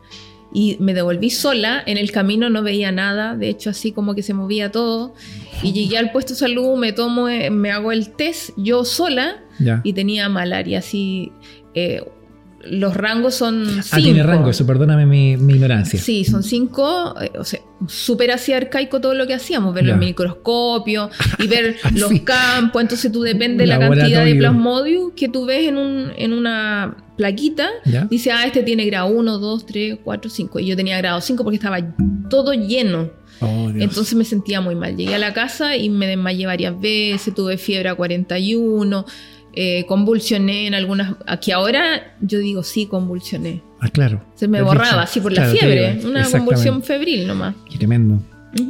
Y 0.52 0.76
me 0.80 0.94
devolví 0.94 1.30
sola, 1.30 1.82
en 1.86 1.98
el 1.98 2.12
camino 2.12 2.48
no 2.48 2.62
veía 2.62 2.90
nada, 2.92 3.36
de 3.36 3.48
hecho 3.48 3.70
así 3.70 3.92
como 3.92 4.14
que 4.14 4.22
se 4.22 4.32
movía 4.32 4.70
todo. 4.70 5.14
Y 5.62 5.72
llegué 5.72 5.98
al 5.98 6.12
puesto 6.12 6.32
de 6.34 6.38
salud, 6.38 6.76
me 6.78 6.92
tomo, 6.92 7.28
eh, 7.28 7.50
me 7.50 7.70
hago 7.70 7.92
el 7.92 8.10
test 8.10 8.50
yo 8.56 8.84
sola 8.84 9.42
Ya. 9.58 9.80
y 9.84 9.92
tenía 9.92 10.28
malaria, 10.28 10.78
así... 10.78 11.32
eh, 11.74 12.02
los 12.64 12.94
rangos 12.94 13.34
son 13.34 13.64
Ah, 13.92 13.96
tiene 13.96 14.20
cinco. 14.20 14.26
rango, 14.26 14.50
eso, 14.50 14.66
perdóname 14.66 15.06
mi, 15.06 15.36
mi 15.36 15.54
ignorancia. 15.54 15.98
Sí, 16.00 16.24
son 16.24 16.42
cinco, 16.42 17.14
eh, 17.20 17.30
o 17.38 17.44
sea, 17.44 17.60
súper 17.86 18.30
así 18.32 18.52
arcaico 18.52 19.00
todo 19.00 19.14
lo 19.14 19.26
que 19.26 19.34
hacíamos, 19.34 19.74
verlo 19.74 19.88
Ya. 19.90 19.94
en 19.94 20.00
microscopio 20.00 21.10
y 21.38 21.46
ver 21.46 21.76
los 21.94 22.10
campos, 22.22 22.82
entonces 22.82 23.12
tú 23.12 23.22
depende 23.22 23.64
de 23.64 23.66
la 23.68 23.78
cantidad 23.78 24.24
de 24.24 24.34
plasmodium 24.34 25.12
que 25.12 25.28
tú 25.28 25.44
ves 25.46 25.68
en, 25.68 25.76
un, 25.76 26.10
en 26.16 26.32
una 26.32 26.96
plaquita, 27.16 27.68
¿Ya? 27.84 28.04
dice, 28.04 28.32
ah, 28.32 28.44
este 28.46 28.62
tiene 28.62 28.84
grado 28.86 29.06
1, 29.08 29.38
2, 29.38 29.66
3, 29.66 29.98
4, 30.02 30.30
5, 30.30 30.60
y 30.60 30.66
yo 30.66 30.76
tenía 30.76 30.98
grado 30.98 31.20
5 31.20 31.42
porque 31.44 31.56
estaba 31.56 31.78
todo 32.30 32.52
lleno, 32.52 33.10
Oh, 33.38 33.68
entonces 33.68 34.14
me 34.14 34.24
sentía 34.24 34.62
muy 34.62 34.74
mal. 34.74 34.96
Llegué 34.96 35.14
a 35.14 35.18
la 35.18 35.34
casa 35.34 35.76
y 35.76 35.90
me 35.90 36.06
desmayé 36.06 36.46
varias 36.46 36.80
veces, 36.80 37.34
tuve 37.34 37.58
fiebre 37.58 37.90
a 37.90 37.94
41, 37.94 39.04
eh, 39.56 39.84
convulsioné 39.88 40.66
en 40.66 40.74
algunas, 40.74 41.16
aquí 41.26 41.50
ahora 41.50 42.16
yo 42.20 42.38
digo, 42.38 42.62
sí, 42.62 42.86
convulsioné. 42.86 43.62
Ah, 43.80 43.88
claro. 43.88 44.22
Se 44.34 44.46
me 44.48 44.62
borraba 44.62 44.86
dicho. 44.86 45.00
así 45.00 45.20
por 45.20 45.32
Claro, 45.32 45.52
la 45.52 45.58
fiebre, 45.58 46.00
una 46.04 46.30
convulsión 46.30 46.82
febril 46.82 47.26
nomás. 47.26 47.54
Qué 47.70 47.78
tremendo. 47.78 48.20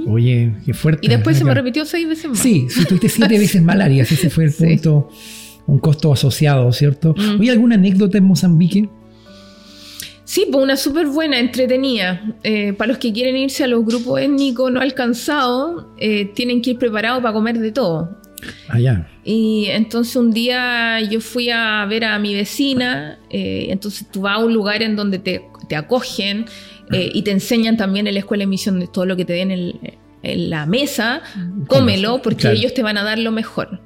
Oye, 0.09 0.53
qué 0.65 0.75
fuerte. 0.75 1.07
Y 1.07 1.11
después 1.11 1.37
se 1.37 1.45
me 1.45 1.55
repitió 1.55 1.85
seis 1.85 2.09
veces 2.09 2.29
más. 2.31 2.39
Sí, 2.39 2.67
si 2.71 2.85
tuviste 2.87 3.09
siete 3.09 3.39
veces 3.39 3.63
malaria, 3.63 4.03
ese 4.03 4.31
fue 4.31 4.45
el 4.45 4.53
Sí. 4.53 4.65
punto, 4.65 5.09
un 5.67 5.79
costo 5.79 6.13
asociado, 6.13 6.73
¿cierto? 6.73 7.15
Mm. 7.17 7.41
Oye, 7.41 7.51
¿alguna 7.51 7.75
anécdota 7.77 8.19
en 8.19 8.25
Mozambique? 8.25 8.89
Sí, 10.25 10.47
pues 10.51 10.61
una 10.63 10.77
súper 10.77 11.07
buena, 11.07 11.39
entretenida. 11.39 12.21
Eh, 12.43 12.73
para 12.73 12.89
los 12.89 12.99
que 12.99 13.13
quieren 13.13 13.37
irse 13.37 13.63
a 13.63 13.69
los 13.69 13.85
grupos 13.85 14.21
étnicos 14.21 14.73
no 14.73 14.81
alcanzados, 14.81 15.87
eh, 15.99 16.25
tienen 16.35 16.63
que 16.63 16.71
ir 16.71 16.79
preparados 16.79 17.23
para 17.23 17.33
comer 17.33 17.59
de 17.61 17.71
todo. 17.71 18.19
Allá. 18.69 19.09
Y 19.25 19.67
entonces 19.71 20.15
un 20.17 20.31
día 20.33 21.01
yo 21.01 21.21
fui 21.21 21.51
a 21.51 21.85
ver 21.87 22.05
a 22.05 22.19
mi 22.19 22.35
vecina, 22.35 23.19
eh, 23.31 23.69
entonces 23.71 24.07
tú 24.11 24.23
vas 24.23 24.37
a 24.37 24.45
un 24.45 24.53
lugar 24.53 24.83
en 24.83 24.97
donde 24.97 25.19
te, 25.19 25.43
te 25.69 25.77
acogen 25.77 26.47
eh, 26.93 27.11
y 27.13 27.23
te 27.23 27.31
enseñan 27.33 27.77
también 27.77 28.07
en 28.07 28.15
la 28.15 28.21
escuela 28.21 28.43
de 28.43 28.47
misión 28.47 28.79
de 28.81 28.87
todo 28.87 29.07
lo 29.07 29.17
que 29.17 29.25
te 29.25 29.33
den 29.33 29.51
en, 29.51 29.99
en 30.23 30.51
la 30.51 30.67
mesa, 30.67 31.23
cómelo 31.67 32.21
porque 32.23 32.43
Claro. 32.43 32.57
ellos 32.57 32.75
te 32.75 32.83
van 32.83 32.99
a 32.99 33.03
dar 33.05 33.19
lo 33.19 33.33
mejor. 33.33 33.81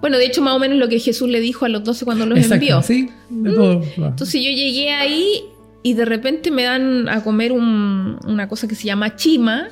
Bueno, 0.00 0.16
de 0.18 0.26
hecho 0.26 0.42
más 0.42 0.54
o 0.54 0.58
menos 0.60 0.78
lo 0.78 0.88
que 0.88 1.00
Jesús 1.00 1.28
le 1.28 1.40
dijo 1.40 1.64
a 1.64 1.68
los 1.68 1.82
doce 1.82 2.04
cuando 2.04 2.24
los 2.26 2.38
Exacto, 2.38 2.54
envió. 2.64 2.82
sí. 2.82 3.08
de 3.30 3.50
todo. 3.52 3.82
Entonces 3.96 4.34
yo 4.42 4.50
llegué 4.50 4.92
ahí 4.92 5.42
y 5.82 5.94
de 5.94 6.04
repente 6.04 6.50
me 6.52 6.62
dan 6.64 7.08
a 7.08 7.24
comer 7.24 7.50
un- 7.50 8.16
una 8.24 8.48
cosa 8.48 8.68
que 8.68 8.76
se 8.76 8.84
llama 8.84 9.16
chima. 9.16 9.68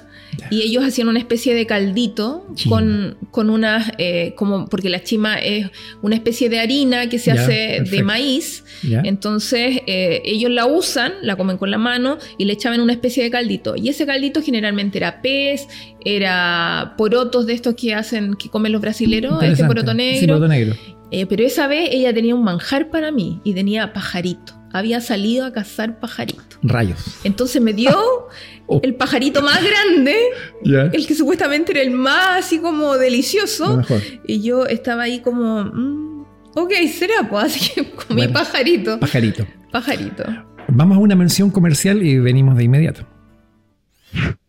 Y 0.51 0.63
ellos 0.63 0.85
hacían 0.85 1.09
una 1.09 1.19
especie 1.19 1.55
de 1.55 1.67
caldito 1.67 2.47
con, 2.69 3.17
con 3.31 3.51
unas, 3.51 3.93
eh, 3.99 4.35
como 4.37 4.67
porque 4.67 4.89
la 4.91 5.03
chima 5.03 5.37
es 5.37 5.71
una 6.03 6.15
especie 6.15 6.49
de 6.49 6.61
harina 6.61 7.09
que 7.09 7.19
se 7.19 7.33
hace 7.33 7.83
de 7.89 8.03
maíz. 8.03 8.65
Entonces 8.83 9.81
eh, 9.87 10.23
ellos 10.25 10.51
la 10.51 10.67
usan, 10.67 11.13
la 11.23 11.37
comen 11.37 11.59
con 11.59 11.71
la 11.71 11.79
mano 11.79 12.19
y 12.39 12.45
le 12.45 12.53
echaban 12.53 12.81
una 12.81 12.93
especie 12.93 13.23
de 13.23 13.31
caldito. 13.31 13.75
Y 13.77 13.89
ese 13.89 14.07
caldito 14.07 14.43
generalmente 14.43 14.99
era 14.99 15.23
pez, 15.23 15.67
era 16.05 16.95
porotos 16.97 17.47
de 17.47 17.55
estos 17.55 17.75
que 17.75 17.95
hacen, 17.95 18.35
que 18.35 18.49
comen 18.49 18.73
los 18.73 18.81
brasileros, 18.81 19.33
este 19.35 19.47
Interesante. 19.47 19.75
poroto 19.75 19.95
negro. 19.95 20.21
Sí, 20.21 20.27
poroto 20.27 20.49
negro. 20.49 20.77
Eh, 21.11 21.27
pero 21.27 21.45
esa 21.45 21.69
vez 21.69 21.89
ella 21.93 22.13
tenía 22.13 22.35
un 22.35 22.43
manjar 22.43 22.91
para 22.91 23.13
mí 23.13 23.41
y 23.45 23.55
tenía 23.55 23.93
pajarito. 23.93 24.55
Había 24.79 25.01
salido 25.01 25.45
a 25.47 25.53
cazar 25.53 25.99
pajarito. 26.01 26.45
Rayos. 26.63 27.17
Entonces 27.25 27.61
me 27.63 27.73
dio 27.73 27.91
Oh. 28.69 28.81
el 28.83 28.97
pajarito 28.97 29.43
más 29.43 29.61
grande, 29.63 30.17
el 30.65 31.07
que 31.07 31.15
supuestamente 31.15 31.71
era 31.71 31.83
el 31.83 31.93
más 31.93 32.45
así 32.45 32.59
como 32.59 32.97
delicioso. 32.99 33.77
mejor. 33.77 34.03
Y 34.27 34.43
yo 34.43 34.67
estaba 34.67 35.05
ahí 35.05 35.21
como, 35.21 35.63
mm, 35.63 36.25
ok, 36.57 36.73
será, 36.93 37.29
pues 37.31 37.45
así 37.57 37.73
que 37.75 37.91
comí 37.93 38.23
Bueno. 38.23 38.33
pajarito. 38.33 38.99
Pajarito. 38.99 39.47
Pajarito. 39.71 40.25
Vamos 40.67 40.97
a 40.97 41.01
una 41.01 41.15
mención 41.15 41.53
comercial 41.53 42.03
y 42.05 42.19
venimos 42.19 42.57
de 42.57 42.65
inmediato. 42.65 43.07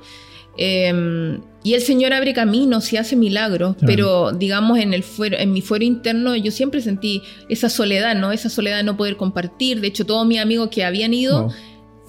Eh, 0.58 1.40
y 1.64 1.74
el 1.76 1.82
Señor 1.82 2.14
abre 2.14 2.34
caminos 2.34 2.92
y 2.94 2.98
hace 2.98 3.16
milagros, 3.16 3.76
Claro. 3.78 3.86
pero 3.88 4.32
digamos 4.32 4.80
en, 4.80 4.94
el 4.94 5.04
fuero, 5.04 5.38
en 5.38 5.52
mi 5.54 5.62
fuero 5.62 5.86
interno 5.86 6.36
yo 6.36 6.52
siempre 6.52 6.82
sentí 6.82 7.22
esa 7.48 7.70
soledad, 7.70 8.16
¿no? 8.16 8.32
Esa 8.32 8.50
soledad 8.50 8.78
de 8.78 8.84
no 8.84 8.98
poder 8.98 9.18
compartir. 9.18 9.82
De 9.82 9.88
hecho, 9.88 10.04
todos 10.06 10.26
mis 10.28 10.40
amigos 10.40 10.70
que 10.70 10.84
habían 10.84 11.14
ido 11.14 11.44
Wow. 11.44 11.54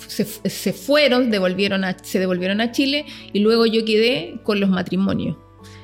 Se, 0.07 0.25
se 0.25 0.73
fueron, 0.73 1.31
devolvieron 1.31 1.85
a, 1.85 1.97
se 2.03 2.19
devolvieron 2.19 2.61
a 2.61 2.73
Chile 2.73 3.07
y 3.33 3.41
luego 3.41 3.67
yo 3.67 3.85
quedé 3.85 4.41
con 4.43 4.61
los 4.61 4.69
matrimonios. 4.71 5.37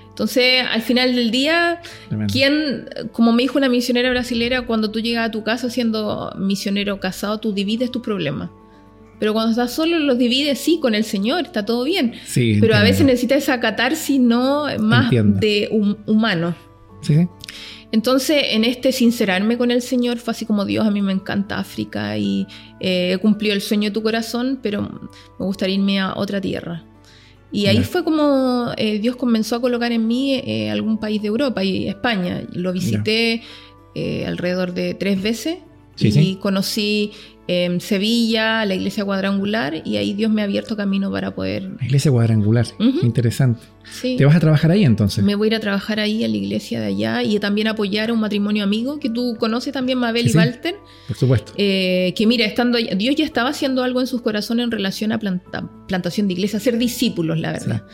Entonces, 0.08 0.64
al 0.70 0.82
final 0.82 1.14
del 1.14 1.30
día, 1.30 1.80
Tremendo. 2.08 2.30
¿quién, 2.32 2.88
como 3.12 3.32
me 3.32 3.42
dijo 3.42 3.56
una 3.56 3.68
misionera 3.70 4.10
brasilera, 4.10 4.62
cuando 4.66 4.90
tú 4.90 5.00
llegas 5.00 5.28
a 5.28 5.30
tu 5.30 5.42
casa 5.44 5.70
siendo 5.70 6.30
misionero 6.36 7.00
casado, 7.00 7.38
tú 7.40 7.52
divides 7.52 7.90
tus 7.90 8.02
problemas? 8.02 8.50
Pero 9.18 9.32
cuando 9.32 9.50
estás 9.52 9.72
solo, 9.72 9.98
los 9.98 10.18
divides, 10.18 10.58
sí, 10.58 10.78
con 10.80 10.94
el 10.94 11.04
Señor, 11.04 11.44
está 11.44 11.64
todo 11.64 11.84
bien. 11.84 12.14
Sí, 12.26 12.58
Pero 12.60 12.74
a 12.74 12.78
entiendo. 12.78 12.84
veces 12.84 13.06
necesitas 13.06 13.38
esa 13.42 13.60
catarsis, 13.60 14.18
no 14.20 14.66
más 14.78 15.04
Entiendo. 15.04 15.38
de 15.40 15.68
hum- 15.70 15.96
humano. 16.06 16.54
Sí, 17.02 17.14
sí. 17.16 17.28
Entonces, 17.92 18.44
en 18.50 18.64
este 18.64 18.92
sincerarme 18.92 19.58
con 19.58 19.70
el 19.70 19.82
Señor, 19.82 20.18
fue 20.18 20.32
así 20.32 20.46
como 20.46 20.64
Dios, 20.64 20.86
a 20.86 20.90
mí 20.90 21.02
me 21.02 21.12
encanta 21.12 21.58
África 21.58 22.16
y 22.16 22.46
eh, 22.78 23.12
he 23.12 23.18
cumplido 23.18 23.54
el 23.54 23.60
sueño 23.60 23.90
de 23.90 23.94
tu 23.94 24.02
corazón, 24.02 24.60
pero 24.62 24.82
me 24.82 25.46
gustaría 25.46 25.74
irme 25.74 25.98
a 26.00 26.14
otra 26.14 26.40
tierra. 26.40 26.84
Y 27.52 27.66
ahí 27.66 27.82
fue 27.82 28.04
como 28.04 28.72
eh, 28.76 29.00
Dios 29.00 29.16
comenzó 29.16 29.56
a 29.56 29.60
colocar 29.60 29.90
en 29.90 30.06
mí 30.06 30.34
eh, 30.34 30.70
algún 30.70 30.98
país 30.98 31.20
de 31.20 31.28
Europa 31.28 31.64
y 31.64 31.88
España. 31.88 32.44
Lo 32.52 32.72
visité 32.72 33.42
alrededor 34.24 34.72
de 34.72 34.94
tres 34.94 35.20
veces 35.20 35.58
y 36.00 36.36
conocí 36.36 37.12
en 37.52 37.80
Sevilla, 37.80 38.64
la 38.64 38.76
iglesia 38.76 39.04
cuadrangular, 39.04 39.82
y 39.84 39.96
ahí 39.96 40.14
Dios 40.14 40.30
me 40.30 40.40
ha 40.40 40.44
abierto 40.44 40.76
camino 40.76 41.10
para 41.10 41.34
poder... 41.34 41.64
La 41.80 41.84
iglesia 41.84 42.08
cuadrangular, 42.12 42.64
interesante. 43.02 43.60
¿Te 44.02 44.24
vas 44.24 44.36
a 44.36 44.40
trabajar 44.40 44.70
ahí 44.70 44.84
entonces? 44.84 45.24
Me 45.24 45.34
voy 45.34 45.46
a 45.46 45.48
ir 45.48 45.54
a 45.56 45.60
trabajar 45.60 45.98
ahí 45.98 46.22
a 46.22 46.28
la 46.28 46.36
iglesia 46.36 46.80
de 46.80 46.86
allá 46.86 47.24
y 47.24 47.40
también 47.40 47.66
apoyar 47.66 48.10
a 48.10 48.12
un 48.12 48.20
matrimonio 48.20 48.62
amigo 48.62 49.00
que 49.00 49.10
tú 49.10 49.36
conoces 49.40 49.72
también, 49.72 49.98
Mabel 49.98 50.28
y 50.28 50.36
Walter. 50.36 50.76
Por 51.08 51.16
supuesto. 51.16 51.52
Eh, 51.56 52.12
que 52.14 52.24
mira, 52.28 52.44
estando 52.44 52.78
Dios 52.78 53.16
ya 53.16 53.24
estaba 53.24 53.50
haciendo 53.50 53.82
algo 53.82 54.00
en 54.00 54.06
sus 54.06 54.22
corazones 54.22 54.64
en 54.64 54.70
relación 54.70 55.10
a 55.10 55.18
plantación 55.18 56.28
de 56.28 56.34
iglesia, 56.34 56.60
ser 56.60 56.78
discípulos, 56.78 57.40
la 57.40 57.50
verdad. 57.50 57.84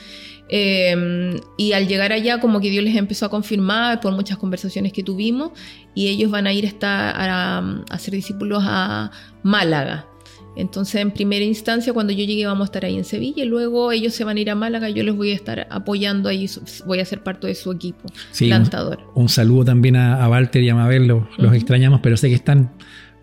Em, 0.49 1.41
y 1.57 1.73
al 1.73 1.89
llegar 1.89 2.13
allá, 2.13 2.39
como 2.39 2.61
que 2.61 2.71
Dios 2.71 2.85
les 2.85 2.95
empezó 2.97 3.27
a 3.27 3.29
confirmar 3.29 4.01
por 4.01 4.13
muchas 4.13 4.39
conversaciones 4.39 4.93
que 4.93 5.03
tuvimos, 5.03 5.53
y 5.95 6.09
ellos 6.09 6.31
van 6.31 6.47
a 6.47 6.53
ir 6.53 6.73
a, 6.83 7.59
a, 7.91 7.99
ser 7.99 8.15
discípulos 8.15 8.63
a 8.65 9.11
Málaga. 9.43 10.07
Entonces, 10.55 11.03
en 11.03 11.11
primera 11.11 11.45
instancia, 11.45 11.93
cuando 11.93 12.15
yo 12.15 12.25
llegue, 12.25 12.47
vamos 12.47 12.63
a 12.63 12.67
estar 12.67 12.85
ahí 12.85 12.97
en 12.97 13.05
Sevilla, 13.05 13.45
y 13.45 13.47
luego 13.47 13.93
ellos 13.93 14.15
se 14.15 14.25
van 14.25 14.39
a 14.39 14.41
ir 14.41 14.51
a 14.51 14.55
Málaga, 14.55 14.89
yo 14.89 15.03
les 15.03 15.15
voy 15.15 15.33
a 15.33 15.35
estar 15.35 15.67
apoyando 15.71 16.29
ahí, 16.29 16.49
voy 16.87 17.01
a 17.01 17.05
ser 17.05 17.23
parte 17.23 17.47
de 17.49 17.55
su 17.55 17.73
equipo 17.73 18.09
plantador. 18.39 19.01
Un, 19.15 19.29
saludo 19.29 19.67
también 19.67 19.97
a, 19.97 20.27
Walter 20.29 20.63
y 20.63 20.69
a 20.71 20.75
Mabel, 20.75 21.09
los, 21.09 21.55
extrañamos, 21.55 22.01
pero 22.03 22.17
sé 22.17 22.29
que 22.29 22.37
están 22.37 22.73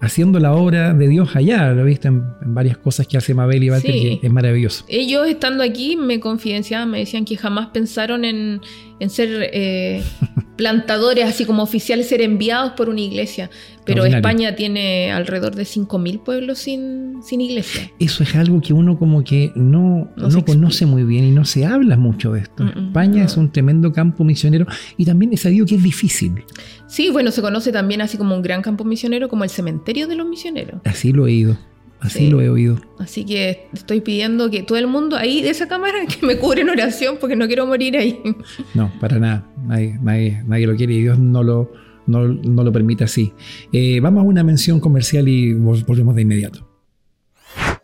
haciendo 0.04 0.38
la 0.40 0.54
obra 0.54 0.94
de 0.94 1.08
Dios 1.08 1.36
allá. 1.36 1.72
Lo 1.72 1.82
he 1.82 1.86
visto 1.86 2.10
en, 2.10 2.24
varias 2.42 2.78
cosas 2.78 3.08
que 3.08 3.18
hace 3.18 3.34
Mabel 3.34 3.64
y 3.64 3.72
Walter, 3.72 3.92
que 3.92 4.20
es 4.22 4.32
maravilloso. 4.32 4.84
Ellos 4.90 5.28
estando 5.28 5.64
aquí 5.64 5.96
me 5.96 6.20
confidenciaban, 6.20 6.92
me 6.92 7.00
decían 7.00 7.24
que 7.24 7.38
jamás 7.38 7.68
pensaron 7.68 8.26
en, 8.26 8.62
en 9.04 9.10
ser 9.10 9.50
eh, 9.52 10.02
plantadores, 10.56 11.26
así 11.26 11.46
como 11.46 11.62
oficiales, 11.62 12.08
ser 12.08 12.22
enviados 12.22 12.72
por 12.72 12.88
una 12.88 13.02
iglesia. 13.02 13.50
Pero 13.86 14.06
España 14.06 14.56
tiene 14.56 15.12
alrededor 15.12 15.56
de 15.56 15.64
5.000 15.64 16.24
pueblos 16.24 16.60
sin, 16.60 17.22
sin 17.22 17.42
iglesia. 17.42 17.92
Eso 18.00 18.24
es 18.24 18.34
algo 18.34 18.62
que 18.62 18.72
uno 18.72 18.98
como 18.98 19.26
que 19.26 19.52
no, 19.56 20.10
no, 20.16 20.46
conoce 20.46 20.86
muy 20.86 21.04
bien 21.04 21.26
y 21.26 21.32
no 21.32 21.44
se 21.44 21.66
habla 21.66 21.98
mucho 21.98 22.32
de 22.32 22.42
esto. 22.42 22.66
España 22.66 23.26
es 23.26 23.36
un 23.36 23.52
tremendo 23.52 23.92
campo 23.92 24.24
misionero 24.24 24.66
y 24.96 25.04
también 25.04 25.34
he 25.34 25.38
sabido 25.38 25.66
que 25.66 25.76
es 25.76 25.84
difícil. 25.84 26.46
Sí, 26.88 27.10
bueno, 27.10 27.32
se 27.32 27.42
conoce 27.42 27.74
también 27.74 28.00
así 28.00 28.18
como 28.18 28.36
un 28.36 28.42
gran 28.42 28.62
campo 28.62 28.86
misionero, 28.86 29.28
como 29.28 29.44
el 29.44 29.50
cementerio 29.50 30.08
de 30.08 30.16
los 30.16 30.28
misioneros. 30.28 30.80
Así 30.86 31.12
lo 31.12 31.28
he 31.28 31.34
ido. 31.34 31.58
Así 32.04 32.28
lo 32.28 32.42
he 32.42 32.50
oído. 32.50 32.78
Así 33.00 33.24
que 33.24 33.68
estoy 33.74 34.02
pidiendo 34.02 34.52
que 34.52 34.62
todo 34.62 34.78
el 34.78 34.88
mundo 34.88 35.16
ahí 35.16 35.42
de 35.42 35.50
esa 35.50 35.70
cámara 35.70 36.06
que 36.08 36.26
me 36.26 36.38
cubre 36.38 36.62
en 36.62 36.70
oración 36.70 37.18
porque 37.20 37.36
no 37.36 37.48
quiero 37.48 37.66
morir 37.66 37.98
ahí. 37.98 38.20
No, 38.74 38.92
para 39.00 39.20
nada. 39.20 39.48
Nadie, 39.66 39.98
nadie, 40.46 40.68
lo 40.68 40.76
quiere 40.76 40.94
y 40.94 41.02
Dios 41.02 41.20
no 41.20 41.44
lo, 41.44 41.72
no, 42.08 42.24
lo 42.24 42.72
permite 42.72 43.04
así. 43.04 43.34
Eh, 43.72 44.00
vamos 44.02 44.24
a 44.24 44.28
una 44.28 44.44
mención 44.44 44.80
comercial 44.80 45.28
y 45.28 45.54
volvemos 45.54 46.16
de 46.16 46.22
inmediato. 46.24 46.68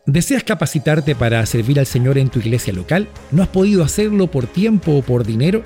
¿Deseas 0.05 0.43
capacitarte 0.43 1.15
para 1.15 1.45
servir 1.45 1.79
al 1.79 1.85
Señor 1.85 2.17
en 2.17 2.29
tu 2.29 2.39
iglesia 2.39 2.73
local? 2.73 3.07
¿No 3.31 3.43
has 3.43 3.49
podido 3.49 3.83
hacerlo 3.83 4.27
por 4.27 4.47
tiempo 4.47 4.93
o 4.97 5.01
por 5.01 5.25
dinero? 5.25 5.63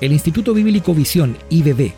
El 0.00 0.12
Instituto 0.12 0.52
Bíblico 0.52 0.94
Visión, 0.94 1.36
IBD, 1.50 1.92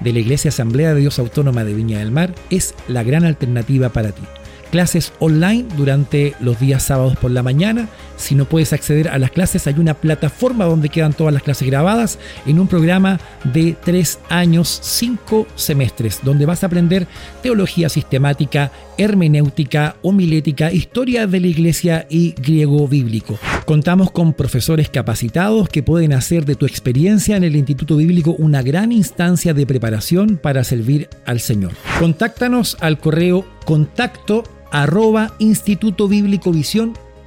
de 0.00 0.12
la 0.12 0.18
Iglesia 0.18 0.48
Asamblea 0.48 0.92
de 0.92 1.00
Dios 1.00 1.18
Autónoma 1.18 1.64
de 1.64 1.74
Viña 1.74 2.00
del 2.00 2.10
Mar, 2.10 2.34
es 2.50 2.74
la 2.88 3.04
gran 3.04 3.24
alternativa 3.24 3.90
para 3.90 4.12
ti 4.12 4.22
clases 4.68 5.12
online 5.18 5.66
durante 5.76 6.34
los 6.40 6.58
días 6.60 6.82
sábados 6.82 7.16
por 7.16 7.30
la 7.30 7.42
mañana. 7.42 7.88
Si 8.18 8.34
no 8.34 8.44
puedes 8.44 8.72
acceder 8.72 9.08
a 9.08 9.18
las 9.18 9.30
clases, 9.30 9.66
hay 9.66 9.78
una 9.78 9.94
plataforma 9.94 10.66
donde 10.66 10.88
quedan 10.90 11.14
todas 11.14 11.32
las 11.32 11.42
clases 11.42 11.68
grabadas 11.68 12.18
en 12.46 12.58
un 12.58 12.66
programa 12.66 13.20
de 13.44 13.76
tres 13.82 14.18
años, 14.28 14.80
cinco 14.82 15.46
semestres, 15.54 16.20
donde 16.22 16.44
vas 16.44 16.62
a 16.62 16.66
aprender 16.66 17.06
teología 17.42 17.88
sistemática, 17.88 18.72
hermenéutica, 18.98 19.96
homilética, 20.02 20.72
historia 20.72 21.26
de 21.26 21.40
la 21.40 21.46
iglesia 21.46 22.06
y 22.10 22.32
griego 22.32 22.86
bíblico. 22.88 23.38
Contamos 23.64 24.10
con 24.10 24.32
profesores 24.32 24.90
capacitados 24.90 25.68
que 25.68 25.82
pueden 25.82 26.12
hacer 26.12 26.44
de 26.44 26.56
tu 26.56 26.66
experiencia 26.66 27.36
en 27.36 27.44
el 27.44 27.54
Instituto 27.54 27.96
Bíblico 27.96 28.34
una 28.38 28.62
gran 28.62 28.90
instancia 28.92 29.54
de 29.54 29.66
preparación 29.66 30.38
para 30.42 30.64
servir 30.64 31.08
al 31.24 31.38
Señor. 31.40 31.72
Contáctanos 32.00 32.76
al 32.80 32.98
correo 32.98 33.46
contacto 33.64 34.42
arroba 34.70 35.32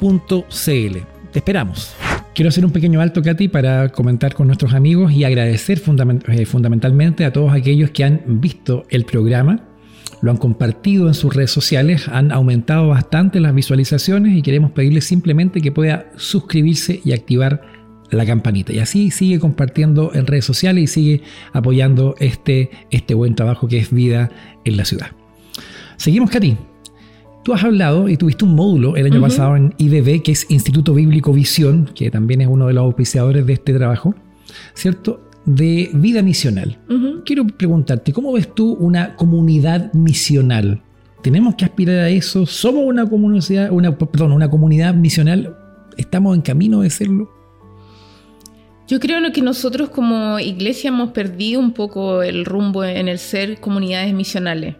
institutobiblicovisión.cl. 0.01 1.31
Te 1.31 1.39
esperamos. 1.39 1.95
Quiero 2.33 2.49
hacer 2.49 2.65
un 2.65 2.71
pequeño 2.71 3.01
alto, 3.01 3.21
Katy, 3.21 3.47
para 3.47 3.89
comentar 3.89 4.33
con 4.33 4.47
nuestros 4.47 4.73
amigos 4.73 5.11
y 5.11 5.23
agradecer 5.23 5.81
eh, 6.27 6.45
fundamentalmente 6.45 7.25
a 7.25 7.33
todos 7.33 7.53
aquellos 7.53 7.91
que 7.91 8.03
han 8.03 8.41
visto 8.41 8.85
el 8.89 9.05
programa, 9.05 9.67
lo 10.21 10.31
han 10.31 10.37
compartido 10.37 11.07
en 11.07 11.13
sus 11.13 11.35
redes 11.35 11.51
sociales, 11.51 12.07
han 12.07 12.31
aumentado 12.31 12.89
bastante 12.89 13.39
las 13.39 13.53
visualizaciones 13.53 14.37
y 14.37 14.41
queremos 14.41 14.71
pedirle 14.71 15.01
simplemente 15.01 15.61
que 15.61 15.71
pueda 15.71 16.05
suscribirse 16.15 17.01
y 17.03 17.11
activar 17.13 17.61
la 18.11 18.25
campanita. 18.25 18.73
Y 18.73 18.79
así 18.79 19.11
sigue 19.11 19.39
compartiendo 19.39 20.11
en 20.13 20.27
redes 20.27 20.45
sociales 20.45 20.83
y 20.83 20.87
sigue 20.87 21.21
apoyando 21.53 22.15
este, 22.19 22.69
este 22.91 23.13
buen 23.13 23.35
trabajo 23.35 23.67
que 23.67 23.77
es 23.77 23.91
vida 23.91 24.29
en 24.63 24.77
la 24.77 24.85
ciudad. 24.85 25.11
Seguimos, 25.97 26.29
Katy. 26.29 26.70
Tú 27.43 27.53
has 27.53 27.63
hablado 27.63 28.07
y 28.07 28.17
tuviste 28.17 28.45
un 28.45 28.53
módulo 28.53 28.95
el 28.95 29.07
año 29.07 29.19
pasado 29.19 29.55
en 29.55 29.73
IBB, 29.77 30.21
que 30.21 30.31
es 30.31 30.45
Instituto 30.51 30.93
Bíblico 30.93 31.33
Visión, 31.33 31.89
que 31.95 32.11
también 32.11 32.41
es 32.41 32.47
uno 32.47 32.67
de 32.67 32.73
los 32.73 32.83
auspiciadores 32.83 33.47
de 33.47 33.53
este 33.53 33.73
trabajo, 33.73 34.13
¿cierto? 34.75 35.27
De 35.45 35.89
vida 35.93 36.21
misional. 36.21 36.77
Quiero 37.25 37.47
preguntarte, 37.47 38.13
¿cómo 38.13 38.33
ves 38.33 38.53
tú 38.53 38.73
una 38.73 39.15
comunidad 39.15 39.91
misional? 39.93 40.83
¿Tenemos 41.23 41.55
que 41.55 41.65
aspirar 41.65 41.99
a 41.99 42.09
eso? 42.09 42.45
¿Somos 42.45 42.83
una 42.85 43.07
comunidad, 43.07 43.71
una, 43.71 43.97
perdón, 43.97 44.33
una 44.33 44.49
comunidad 44.49 44.93
misional? 44.93 45.57
¿Estamos 45.97 46.35
en 46.35 46.43
camino 46.43 46.81
de 46.81 46.91
serlo? 46.91 47.31
Yo 48.87 48.99
creo 48.99 49.19
que 49.31 49.41
nosotros 49.41 49.89
como 49.89 50.37
iglesia 50.37 50.89
hemos 50.89 51.09
perdido 51.09 51.59
un 51.59 51.73
poco 51.73 52.21
el 52.21 52.45
rumbo 52.45 52.83
en 52.83 53.07
el 53.07 53.17
ser 53.17 53.59
comunidades 53.59 54.13
misionales. 54.13 54.75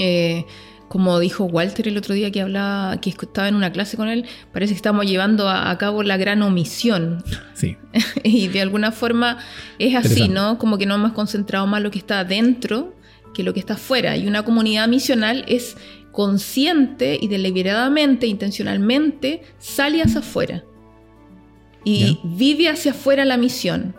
Eh, 0.00 0.44
como 0.92 1.18
dijo 1.20 1.44
Walter 1.44 1.88
el 1.88 1.96
otro 1.96 2.14
día 2.14 2.30
que 2.30 2.42
hablaba, 2.42 3.00
que 3.00 3.08
estaba 3.08 3.48
en 3.48 3.54
una 3.54 3.72
clase 3.72 3.96
con 3.96 4.08
él, 4.08 4.26
parece 4.52 4.74
que 4.74 4.76
estamos 4.76 5.06
llevando 5.06 5.48
a, 5.48 5.74
cabo 5.78 6.02
la 6.02 6.18
gran 6.18 6.42
omisión. 6.42 7.24
Sí. 7.54 7.78
y 8.22 8.48
de 8.48 8.60
alguna 8.60 8.92
forma 8.92 9.38
es 9.78 9.94
así, 9.94 10.28
¿no? 10.28 10.58
Como 10.58 10.76
que 10.76 10.84
no 10.84 10.96
hemos 10.96 11.12
concentrado 11.12 11.66
más 11.66 11.80
lo 11.80 11.90
que 11.90 11.98
está 11.98 12.24
dentro 12.24 12.94
que 13.32 13.42
lo 13.42 13.54
que 13.54 13.60
está 13.60 13.72
afuera. 13.72 14.18
Y 14.18 14.28
una 14.28 14.44
comunidad 14.44 14.86
misional 14.86 15.46
es 15.48 15.78
consciente 16.10 17.18
y 17.18 17.26
deliberadamente, 17.28 18.26
intencionalmente, 18.26 19.40
sale 19.58 20.02
hacia 20.02 20.20
afuera. 20.20 20.62
Y 21.84 22.18
vive 22.22 22.68
hacia 22.68 22.90
afuera 22.90 23.24
la 23.24 23.38
misión. 23.38 23.96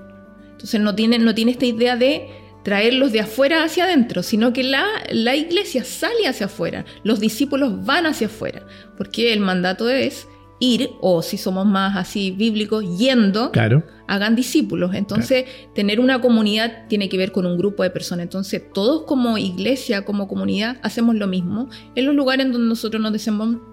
Entonces 0.51 0.79
no 0.79 0.93
tiene, 0.93 1.17
no 1.17 1.33
tiene 1.33 1.53
esta 1.53 1.65
idea 1.65 1.97
de 1.97 2.42
traerlos 2.63 3.11
de 3.11 3.21
afuera 3.21 3.63
hacia 3.63 3.85
adentro, 3.85 4.23
sino 4.23 4.53
que 4.53 4.63
la, 4.63 4.85
la 5.11 5.35
iglesia 5.35 5.83
sale 5.83 6.27
hacia 6.27 6.47
afuera, 6.47 6.85
los 7.03 7.19
discípulos 7.19 7.85
van 7.85 8.05
hacia 8.05 8.27
afuera, 8.27 8.65
porque 8.97 9.33
el 9.33 9.39
mandato 9.39 9.89
es 9.89 10.27
ir, 10.63 10.91
o 11.01 11.21
si 11.21 11.37
somos 11.37 11.65
más 11.65 11.97
así 11.97 12.31
bíblicos, 12.31 12.97
yendo, 12.97 13.51
claro. 13.51 13.83
hagan 14.07 14.35
discípulos. 14.35 14.95
Entonces, 14.95 15.45
tener 15.75 15.99
una 15.99 16.21
comunidad 16.21 16.87
tiene 16.87 17.09
que 17.09 17.17
ver 17.17 17.31
con 17.31 17.45
un 17.45 17.57
grupo 17.57 17.83
de 17.83 17.89
personas. 17.89 18.23
Entonces, 18.23 18.61
todos 18.73 19.03
como 19.03 19.37
iglesia, 19.37 20.05
como 20.05 20.27
comunidad, 20.27 20.77
hacemos 20.81 21.15
lo 21.15 21.27
mismo 21.27 21.69
en 21.95 22.05
los 22.05 22.15
lugares 22.15 22.45
en 22.45 22.53
donde 22.53 22.67
nosotros 22.69 23.01
nos 23.01 23.11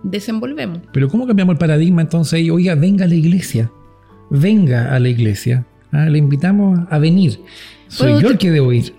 desenvolvemos. 0.03 0.81
Pero 0.93 1.09
¿cómo 1.09 1.27
cambiamos 1.27 1.55
el 1.55 1.59
paradigma 1.59 2.03
entonces? 2.03 2.51
Oiga, 2.51 2.75
venga 2.75 3.05
a 3.05 3.09
la 3.09 3.15
iglesia, 3.15 3.71
venga 4.31 4.93
a 4.95 4.99
la 4.99 5.09
iglesia. 5.09 5.67
Ah, 5.93 6.07
le 6.07 6.19
invitamos 6.19 6.79
a 6.91 6.99
venir. 6.99 7.41
Soy 7.89 8.21
yo 8.23 8.29
el 8.29 8.39
que 8.39 8.51
debo 8.51 8.73
ir. 8.73 8.95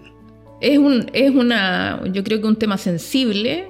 Es, 0.60 0.78
un, 0.78 1.10
es 1.14 1.32
una, 1.32 2.02
yo 2.12 2.24
creo 2.24 2.42
que 2.42 2.48
un 2.48 2.58
tema 2.58 2.78
sensible, 2.78 3.68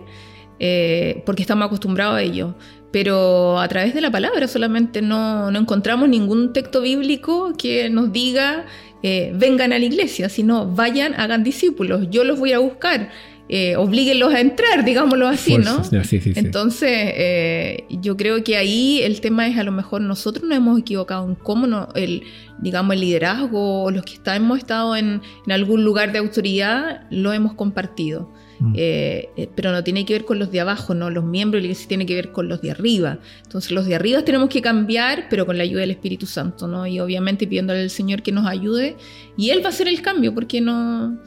eh, 0.59 1.21
porque 1.25 1.43
estamos 1.43 1.65
acostumbrados 1.65 2.15
a 2.15 2.21
ello. 2.21 2.55
Pero 2.91 3.59
a 3.59 3.67
través 3.67 3.93
de 3.93 4.01
la 4.01 4.11
palabra 4.11 4.47
solamente 4.47 5.01
no, 5.01 5.49
encontramos 5.49 6.09
ningún 6.09 6.51
texto 6.51 6.81
bíblico 6.81 7.53
que 7.57 7.89
nos 7.89 8.11
diga 8.11 8.65
eh, 9.01 9.31
vengan 9.33 9.71
a 9.71 9.79
la 9.79 9.85
iglesia, 9.85 10.27
sino 10.27 10.67
vayan, 10.67 11.13
hagan 11.15 11.43
discípulos, 11.43 12.07
yo 12.11 12.23
los 12.23 12.37
voy 12.37 12.51
a 12.51 12.59
buscar. 12.59 13.09
Eh, 13.53 13.75
oblíguenlos 13.75 14.33
a 14.33 14.39
entrar, 14.39 14.85
digámoslo 14.85 15.27
así, 15.27 15.57
¿no? 15.57 15.83
Sí, 15.83 15.97
sí, 16.05 16.19
sí. 16.21 16.31
Entonces, 16.35 16.89
eh, 16.91 17.83
yo 17.89 18.15
creo 18.15 18.43
que 18.45 18.55
ahí 18.55 19.01
el 19.03 19.19
tema 19.19 19.45
es 19.47 19.57
a 19.57 19.63
lo 19.63 19.73
mejor 19.73 19.99
nosotros 20.01 20.45
nos 20.47 20.57
hemos 20.57 20.79
equivocado 20.79 21.27
en 21.27 21.35
cómo 21.35 21.67
no, 21.67 21.89
el, 21.95 22.23
digamos, 22.61 22.93
el 22.95 23.01
liderazgo 23.01 23.83
o 23.83 23.91
los 23.91 24.05
que 24.05 24.13
está- 24.13 24.37
hemos 24.37 24.57
estado 24.57 24.95
en, 24.95 25.21
en 25.45 25.51
algún 25.51 25.83
lugar 25.83 26.13
de 26.13 26.19
autoridad 26.19 27.01
lo 27.11 27.33
hemos 27.33 27.53
compartido. 27.53 28.31
Mm. 28.61 28.73
Eh, 28.77 29.29
eh, 29.37 29.49
pero 29.55 29.71
no 29.71 29.83
tiene 29.83 30.05
que 30.05 30.13
ver 30.13 30.23
con 30.23 30.37
los 30.37 30.51
de 30.51 30.59
abajo, 30.61 30.93
no, 30.93 31.09
los 31.09 31.23
miembros 31.23 31.63
iglesia 31.63 31.87
tiene 31.87 32.05
que 32.05 32.13
ver 32.15 32.31
con 32.31 32.47
los 32.47 32.61
de 32.61 32.71
arriba. 32.71 33.17
Entonces 33.43 33.71
los 33.71 33.85
de 33.87 33.95
arriba 33.95 34.23
tenemos 34.23 34.49
que 34.49 34.61
cambiar, 34.61 35.25
pero 35.29 35.45
con 35.47 35.57
la 35.57 35.63
ayuda 35.63 35.81
del 35.81 35.91
Espíritu 35.91 36.25
Santo, 36.27 36.67
¿no? 36.67 36.85
Y 36.87 36.99
obviamente 36.99 37.47
pidiéndole 37.47 37.81
al 37.81 37.89
Señor 37.89 38.21
que 38.21 38.31
nos 38.31 38.45
ayude 38.45 38.95
y 39.35 39.49
Él 39.49 39.61
va 39.61 39.65
a 39.65 39.69
hacer 39.69 39.87
el 39.87 40.01
cambio, 40.01 40.33
porque 40.33 40.61
no... 40.61 41.19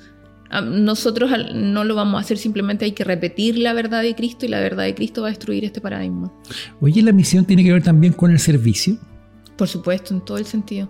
a- 0.55 0.61
Nosotros 0.61 1.31
no 1.55 1.85
lo 1.85 1.95
vamos 1.95 2.17
a 2.17 2.21
hacer, 2.21 2.39
simplemente 2.39 2.85
hay 2.85 2.93
que 2.93 3.05
repetir 3.05 3.59
la 3.59 3.73
verdad 3.73 4.03
de 4.03 4.15
Cristo 4.15 4.47
y 4.47 4.49
la 4.49 4.61
verdad 4.61 4.85
de 4.85 4.95
Cristo 4.95 5.23
va 5.23 5.29
a 5.29 5.31
destruir 5.31 5.65
este 5.65 5.81
paradigma. 5.81 6.33
Oye, 6.81 7.03
la 7.03 7.13
misión 7.13 7.45
tiene 7.45 7.65
que 7.65 7.73
ver 7.73 7.83
también 7.83 8.13
con 8.13 8.31
el 8.31 8.39
servicio. 8.39 8.97
Por 9.57 9.69
supuesto, 9.69 10.15
en 10.15 10.25
todo 10.25 10.39
el 10.39 10.47
sentido. 10.47 10.89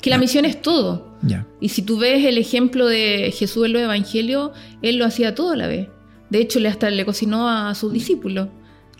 Que 0.00 0.10
la 0.10 0.18
misión 0.18 0.44
es 0.44 0.60
todo. 0.60 1.16
Ya. 1.22 1.46
Y 1.60 1.70
si 1.70 1.80
tú 1.82 1.98
ves 1.98 2.24
el 2.26 2.36
ejemplo 2.36 2.86
de 2.86 3.32
Jesús 3.34 3.64
en 3.64 3.72
los 3.72 3.82
evangelios, 3.82 4.50
él 4.82 4.96
lo 4.96 5.06
hacía 5.06 5.34
todo 5.34 5.52
a 5.52 5.56
la 5.56 5.66
vez. 5.66 5.88
De 6.28 6.38
hecho, 6.40 6.60
le 6.60 6.68
hasta 6.68 6.90
le 6.90 7.04
cocinó 7.06 7.48
a 7.48 7.74
sus 7.74 7.92
discípulos. 7.92 8.48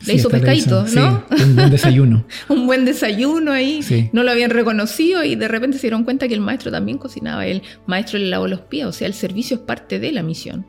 Le 0.01 0.05
Sí, 0.07 0.13
hizo 0.15 0.29
pescadito. 0.29 0.83
¿no? 0.83 0.87
Sí, 0.89 0.99
un 1.43 1.55
buen 1.57 1.71
desayuno. 1.71 2.25
Un 2.49 2.67
buen 2.67 2.85
desayuno 2.85 3.53
ahí. 3.53 3.83
Sí. 3.83 4.11
No 4.13 4.23
lo 4.23 4.31
habían 4.33 4.51
reconocido 4.51 5.25
y 5.25 5.35
de 5.35 5.49
repente 5.49 5.79
se 5.79 5.83
dieron 5.83 6.05
cuenta 6.05 6.29
que 6.29 6.35
el 6.35 6.41
maestro 6.41 6.71
también 6.71 6.99
cocinaba. 6.99 7.47
El 7.47 7.63
maestro 7.87 8.19
le 8.19 8.27
lavó 8.27 8.47
los 8.49 8.61
pies. 8.61 8.87
O 8.87 8.93
sea, 8.93 9.07
el 9.07 9.15
servicio 9.15 9.57
es 9.57 9.63
parte 9.63 9.99
de 9.99 10.13
la 10.13 10.23
misión. 10.23 10.67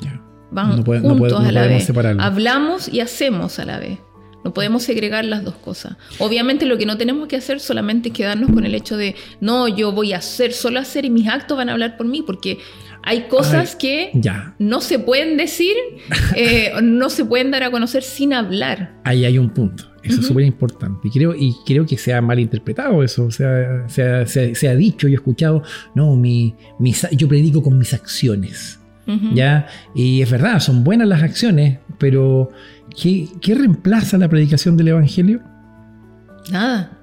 Ya. 0.00 0.20
Van 0.50 0.76
No 0.76 0.84
puede- 0.84 1.00
no 1.00 1.10
juntos 1.10 1.32
puede- 1.32 1.42
no 1.44 1.48
a 1.48 1.52
la 1.52 1.66
vez. 1.66 1.84
separarlo. 1.84 2.22
Hablamos 2.22 2.88
y 2.92 3.00
hacemos 3.00 3.58
a 3.58 3.64
la 3.64 3.78
vez. 3.78 3.98
No 4.44 4.52
podemos 4.52 4.82
segregar 4.82 5.24
las 5.24 5.42
dos 5.42 5.54
cosas. 5.54 5.96
Obviamente 6.18 6.66
lo 6.66 6.76
que 6.76 6.84
no 6.84 6.98
tenemos 6.98 7.28
que 7.28 7.36
hacer 7.36 7.60
solamente 7.60 8.10
es 8.10 8.14
quedarnos 8.14 8.50
con 8.50 8.66
el 8.66 8.74
hecho 8.74 8.98
de, 8.98 9.14
no, 9.40 9.68
yo 9.68 9.92
voy 9.92 10.12
a 10.12 10.18
hacer, 10.18 10.52
solo 10.52 10.80
hacer 10.80 11.06
y 11.06 11.10
mis 11.10 11.26
actos 11.28 11.56
van 11.56 11.70
a 11.70 11.72
hablar 11.72 11.96
por 11.96 12.06
mí, 12.06 12.20
porque 12.20 12.58
hay 13.04 13.28
cosas 13.28 13.72
Ay, 13.72 13.78
que 13.78 14.10
Ya. 14.14 14.54
no 14.58 14.80
se 14.80 14.98
pueden 14.98 15.36
decir, 15.36 15.74
eh, 16.36 16.72
no 16.82 17.10
se 17.10 17.24
pueden 17.24 17.50
dar 17.50 17.62
a 17.62 17.70
conocer 17.70 18.02
sin 18.02 18.32
hablar. 18.32 18.94
Ahí 19.04 19.24
hay 19.24 19.38
un 19.38 19.50
punto. 19.50 19.84
Eso 20.02 20.14
es 20.14 20.18
Ujú. 20.18 20.28
súper 20.28 20.44
importante. 20.44 21.08
Y 21.08 21.10
creo, 21.10 21.34
y 21.34 21.54
creo 21.64 21.86
que 21.86 21.96
se 21.96 22.12
ha 22.12 22.20
malinterpretado 22.20 23.02
eso. 23.02 23.24
O 23.24 23.30
sea, 23.30 23.84
se 23.88 24.02
ha, 24.02 24.26
se 24.26 24.50
ha- 24.50 24.54
se 24.54 24.68
ha 24.68 24.74
dicho 24.76 25.08
y 25.08 25.12
he 25.12 25.14
escuchado, 25.14 25.62
no, 25.94 26.14
mi, 26.16 26.54
mis- 26.78 27.08
yo 27.12 27.26
predico 27.28 27.62
con 27.62 27.78
mis 27.78 27.94
acciones. 27.94 28.80
¿ya? 29.34 29.66
Y 29.94 30.22
es 30.22 30.30
verdad, 30.30 30.60
son 30.60 30.82
buenas 30.82 31.06
las 31.06 31.22
acciones, 31.22 31.78
pero 31.98 32.48
¿qué, 32.98 33.28
qué 33.42 33.54
reemplaza 33.54 34.16
la 34.16 34.28
predicación 34.30 34.78
del 34.78 34.88
Evangelio? 34.88 35.42
Nada, 36.50 36.98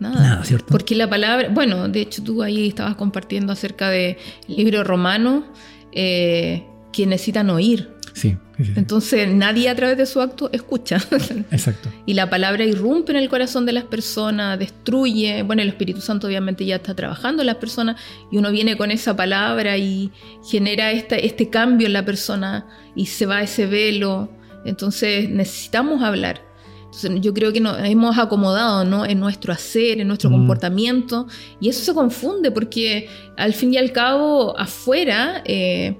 nada. 0.00 0.20
Nada, 0.20 0.44
¿cierto? 0.44 0.66
Porque 0.68 0.94
la 0.94 1.08
palabra, 1.08 1.48
bueno, 1.50 1.88
de 1.88 2.02
hecho 2.02 2.22
tú 2.22 2.42
ahí 2.42 2.68
estabas 2.68 2.96
compartiendo 2.96 3.52
acerca 3.52 3.90
del 3.90 4.16
libro 4.48 4.84
romano 4.84 5.44
eh, 5.92 6.64
que 6.92 7.06
necesitan 7.06 7.50
oír. 7.50 7.90
Sí, 8.12 8.36
sí, 8.56 8.64
sí. 8.64 8.72
Entonces 8.76 9.28
nadie 9.28 9.68
a 9.68 9.74
través 9.74 9.96
de 9.96 10.06
su 10.06 10.20
acto 10.20 10.48
escucha. 10.52 10.96
exacto. 11.50 11.90
y 12.06 12.14
la 12.14 12.30
palabra 12.30 12.64
irrumpe 12.64 13.10
en 13.10 13.18
el 13.18 13.28
corazón 13.28 13.66
de 13.66 13.72
las 13.72 13.84
personas, 13.84 14.58
destruye. 14.58 15.42
Bueno, 15.42 15.62
el 15.62 15.68
Espíritu 15.68 16.00
Santo 16.00 16.28
obviamente 16.28 16.64
ya 16.64 16.76
está 16.76 16.94
trabajando 16.94 17.42
en 17.42 17.46
las 17.46 17.56
personas 17.56 18.00
y 18.30 18.36
uno 18.36 18.52
viene 18.52 18.76
con 18.76 18.92
esa 18.92 19.16
palabra 19.16 19.76
y 19.76 20.12
genera 20.48 20.92
esta, 20.92 21.16
este 21.16 21.50
cambio 21.50 21.88
en 21.88 21.92
la 21.92 22.04
persona 22.04 22.66
y 22.94 23.06
se 23.06 23.26
va 23.26 23.42
ese 23.42 23.66
velo. 23.66 24.30
Entonces 24.64 25.28
necesitamos 25.28 26.02
hablar. 26.02 26.53
Entonces, 26.96 27.20
yo 27.22 27.34
creo 27.34 27.52
que 27.52 27.60
nos 27.60 27.76
hemos 27.80 28.16
acomodado 28.18 28.84
¿no? 28.84 29.04
en 29.04 29.18
nuestro 29.18 29.52
hacer, 29.52 30.00
en 30.00 30.06
nuestro 30.08 30.30
Mm. 30.30 30.34
comportamiento, 30.34 31.26
y 31.60 31.68
eso 31.68 31.84
se 31.84 31.92
confunde 31.92 32.50
porque 32.52 33.08
al 33.36 33.52
fin 33.52 33.74
y 33.74 33.78
al 33.78 33.90
cabo, 33.90 34.56
afuera, 34.58 35.42
eh, 35.44 35.96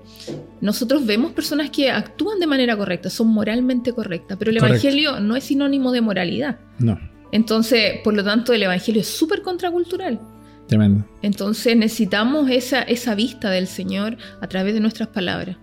nosotros 0.60 1.04
vemos 1.04 1.32
personas 1.32 1.70
que 1.70 1.90
actúan 1.90 2.38
de 2.38 2.46
manera 2.46 2.76
correcta, 2.76 3.10
son 3.10 3.28
moralmente 3.28 3.92
correctas, 3.92 4.36
pero 4.38 4.50
el 4.52 4.58
Correcto. 4.58 4.86
Evangelio 4.86 5.20
no 5.20 5.34
es 5.36 5.44
sinónimo 5.44 5.90
de 5.92 6.00
moralidad. 6.00 6.58
No, 6.78 6.98
Entonces, 7.32 7.94
por 8.04 8.14
lo 8.14 8.22
tanto, 8.22 8.52
el 8.52 8.62
Evangelio 8.62 9.00
es 9.00 9.08
súper 9.08 9.42
contracultural. 9.42 10.20
tremendo. 10.68 11.04
Entonces 11.20 11.76
necesitamos 11.76 12.48
esa, 12.48 12.82
esa 12.82 13.14
vista 13.16 13.50
del 13.50 13.66
Señor 13.66 14.16
a 14.40 14.46
través 14.48 14.72
de 14.74 14.80
nuestras 14.80 15.08
palabras. 15.08 15.56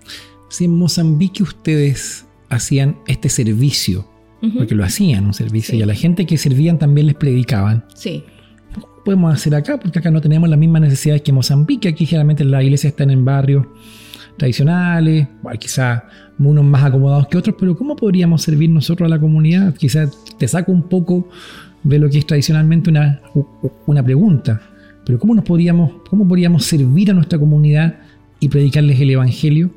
Si 0.50 0.66
en 0.66 0.76
Mozambique 0.76 1.42
ustedes 1.42 2.26
hacían 2.50 3.00
este 3.08 3.30
servicio, 3.30 4.08
Ujú. 4.42 4.58
porque 4.60 4.76
lo 4.76 4.84
hacían, 4.84 5.26
un 5.26 5.34
servicio, 5.34 5.74
Sí. 5.74 5.80
y 5.80 5.82
a 5.84 5.86
la 5.86 5.94
gente 5.96 6.26
que 6.26 6.38
servían 6.38 6.80
también 6.80 7.08
les 7.08 7.16
predicaban, 7.16 7.86
Sí, 7.94 8.24
podemos 9.06 9.34
hacer 9.34 9.54
acá, 9.56 9.80
porque 9.80 10.00
acá 10.00 10.12
no 10.12 10.22
tenemos 10.22 10.50
las 10.50 10.58
mismas 10.60 10.82
necesidades 10.84 11.22
que 11.24 11.32
en 11.32 11.36
Mozambique. 11.36 11.90
Aquí 11.90 12.06
generalmente 12.06 12.44
las 12.46 12.64
iglesias 12.64 12.92
están 12.92 13.10
en 13.12 13.26
barrios 13.26 13.66
tradicionales, 14.38 15.28
bueno, 15.42 15.60
quizás 15.60 16.04
unos 16.40 16.64
más 16.66 16.84
acomodados 16.84 17.28
que 17.28 17.38
otros, 17.38 17.56
pero 17.60 17.76
¿cómo 17.78 17.96
podríamos 17.96 18.42
servir 18.42 18.70
nosotros 18.70 19.06
a 19.06 19.10
la 19.10 19.20
comunidad? 19.20 19.76
Quizás 19.76 20.12
te 20.38 20.48
saco 20.48 20.72
un 20.72 20.84
poco 20.84 21.30
de 21.84 22.00
lo 22.00 22.10
que 22.10 22.20
es 22.20 22.26
tradicionalmente 22.26 22.90
una, 22.90 23.22
una 23.86 24.04
pregunta, 24.04 24.62
pero 25.06 25.20
¿cómo 25.20 25.36
nos 25.36 25.46
podríamos, 25.46 25.92
cómo 26.10 26.28
podríamos 26.28 26.66
servir 26.66 27.12
a 27.12 27.14
nuestra 27.14 27.38
comunidad 27.40 28.00
y 28.40 28.50
predicarles 28.50 29.00
el 29.00 29.12
evangelio? 29.12 29.70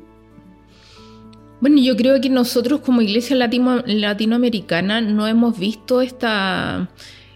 Bueno, 1.61 1.81
yo 1.81 1.95
creo 1.95 2.19
que 2.21 2.29
nosotros 2.29 2.81
como 2.81 3.01
iglesia 3.01 3.35
latino- 3.35 3.83
latinoamericana 3.85 5.01
no 5.01 5.25
hemos 5.27 5.57
visto 5.57 6.01
esta, 6.01 6.89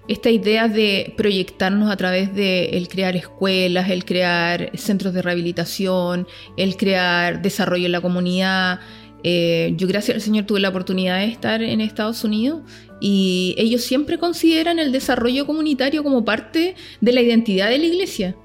esta 0.08 0.30
idea 0.30 0.68
de 0.68 1.14
proyectarnos 1.18 1.90
a 1.90 1.98
través 1.98 2.36
de 2.36 2.66
el 2.72 2.88
crear 2.90 3.16
escuelas, 3.16 3.90
el 3.90 4.06
crear 4.06 4.72
centros 4.78 5.14
de 5.14 5.22
rehabilitación, 5.22 6.28
el 6.58 6.76
crear 6.76 7.42
desarrollo 7.42 7.86
en 7.86 7.94
la 7.94 8.02
comunidad. 8.02 8.82
Eh, 9.24 9.74
yo 9.78 9.88
gracias 9.88 10.16
al 10.16 10.22
Señor 10.22 10.46
tuve 10.46 10.60
la 10.60 10.70
oportunidad 10.70 11.20
de 11.20 11.26
estar 11.26 11.62
en 11.62 11.82
Estados 11.82 12.24
Unidos 12.24 12.62
y 13.02 13.56
ellos 13.58 13.82
siempre 13.84 14.18
consideran 14.18 14.80
el 14.80 14.92
desarrollo 14.92 15.46
comunitario 15.46 16.04
como 16.04 16.24
parte 16.24 16.76
de 17.02 17.14
la 17.14 17.22
identidad 17.22 17.70
de 17.70 17.80
la 17.80 17.86
iglesia. 17.86 18.36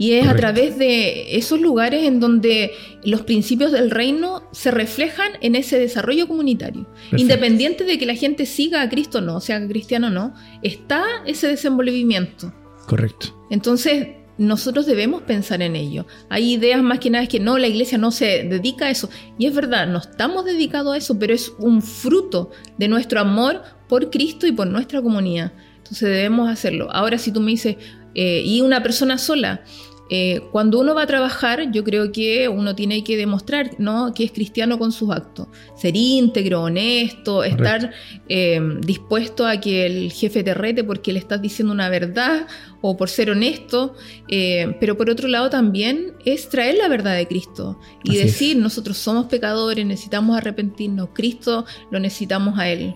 Y 0.00 0.14
es 0.14 0.22
a 0.24 0.28
Correcto. 0.28 0.40
través 0.40 0.78
de 0.78 1.36
esos 1.36 1.60
lugares 1.60 2.04
en 2.04 2.20
donde 2.20 2.72
los 3.04 3.20
principios 3.20 3.70
del 3.70 3.90
reino 3.90 4.42
se 4.50 4.70
reflejan 4.70 5.32
en 5.42 5.56
ese 5.56 5.78
desarrollo 5.78 6.26
comunitario. 6.26 6.84
Perfecto. 6.84 7.16
Independiente 7.18 7.84
de 7.84 7.98
que 7.98 8.06
la 8.06 8.14
gente 8.14 8.46
siga 8.46 8.80
a 8.80 8.88
Cristo 8.88 9.18
o 9.18 9.20
no, 9.20 9.40
sea 9.42 9.68
cristiano 9.68 10.06
o 10.06 10.10
no, 10.10 10.32
está 10.62 11.04
ese 11.26 11.48
desenvolvimiento. 11.48 12.50
Correcto. 12.86 13.46
Entonces, 13.50 14.08
nosotros 14.38 14.86
debemos 14.86 15.20
pensar 15.20 15.60
en 15.60 15.76
ello. 15.76 16.06
Hay 16.30 16.54
ideas 16.54 16.82
más 16.82 16.98
que 16.98 17.10
nada 17.10 17.26
que 17.26 17.38
no, 17.38 17.58
la 17.58 17.66
iglesia 17.66 17.98
no 17.98 18.10
se 18.10 18.44
dedica 18.44 18.86
a 18.86 18.90
eso. 18.90 19.10
Y 19.36 19.44
es 19.44 19.54
verdad, 19.54 19.86
no 19.86 19.98
estamos 19.98 20.46
dedicados 20.46 20.94
a 20.94 20.96
eso, 20.96 21.18
pero 21.18 21.34
es 21.34 21.52
un 21.58 21.82
fruto 21.82 22.50
de 22.78 22.88
nuestro 22.88 23.20
amor 23.20 23.60
por 23.86 24.08
Cristo 24.08 24.46
y 24.46 24.52
por 24.52 24.66
nuestra 24.66 25.02
comunidad. 25.02 25.52
Entonces 25.76 26.08
debemos 26.08 26.48
hacerlo. 26.48 26.88
Ahora, 26.90 27.18
si 27.18 27.32
tú 27.32 27.40
me 27.40 27.50
dices, 27.50 27.76
eh, 28.14 28.42
y 28.44 28.60
una 28.60 28.82
persona 28.82 29.18
sola, 29.18 29.62
eh, 30.12 30.42
cuando 30.50 30.80
uno 30.80 30.94
va 30.94 31.02
a 31.02 31.06
trabajar, 31.06 31.70
yo 31.70 31.84
creo 31.84 32.10
que 32.10 32.48
uno 32.48 32.74
tiene 32.74 33.04
que 33.04 33.16
demostrar 33.16 33.70
¿no? 33.78 34.12
que 34.12 34.24
es 34.24 34.32
cristiano 34.32 34.76
con 34.76 34.90
sus 34.90 35.10
actos. 35.10 35.46
Ser 35.76 35.96
íntegro, 35.96 36.62
honesto, 36.64 37.44
estar 37.44 37.92
eh, 38.28 38.60
dispuesto 38.80 39.46
a 39.46 39.60
que 39.60 39.86
el 39.86 40.10
jefe 40.12 40.42
te 40.42 40.52
rete 40.52 40.82
porque 40.82 41.12
le 41.12 41.20
estás 41.20 41.40
diciendo 41.40 41.72
una 41.72 41.88
verdad 41.88 42.48
o 42.82 42.96
por 42.96 43.08
ser 43.08 43.30
honesto. 43.30 43.94
eh, 44.28 44.76
pero 44.80 44.96
por 44.96 45.10
otro 45.10 45.28
lado 45.28 45.48
también 45.48 46.14
es 46.24 46.48
traer 46.48 46.76
la 46.76 46.88
verdad 46.88 47.14
de 47.14 47.28
Cristo 47.28 47.78
y 48.02 48.10
Así 48.10 48.18
es. 48.18 48.24
decir, 48.26 48.56
nosotros 48.56 48.96
somos 48.96 49.26
pecadores, 49.26 49.86
necesitamos 49.86 50.36
arrepentirnos, 50.36 51.10
Cristo 51.12 51.66
lo 51.90 52.00
necesitamos 52.00 52.58
a 52.58 52.68
Él. 52.68 52.94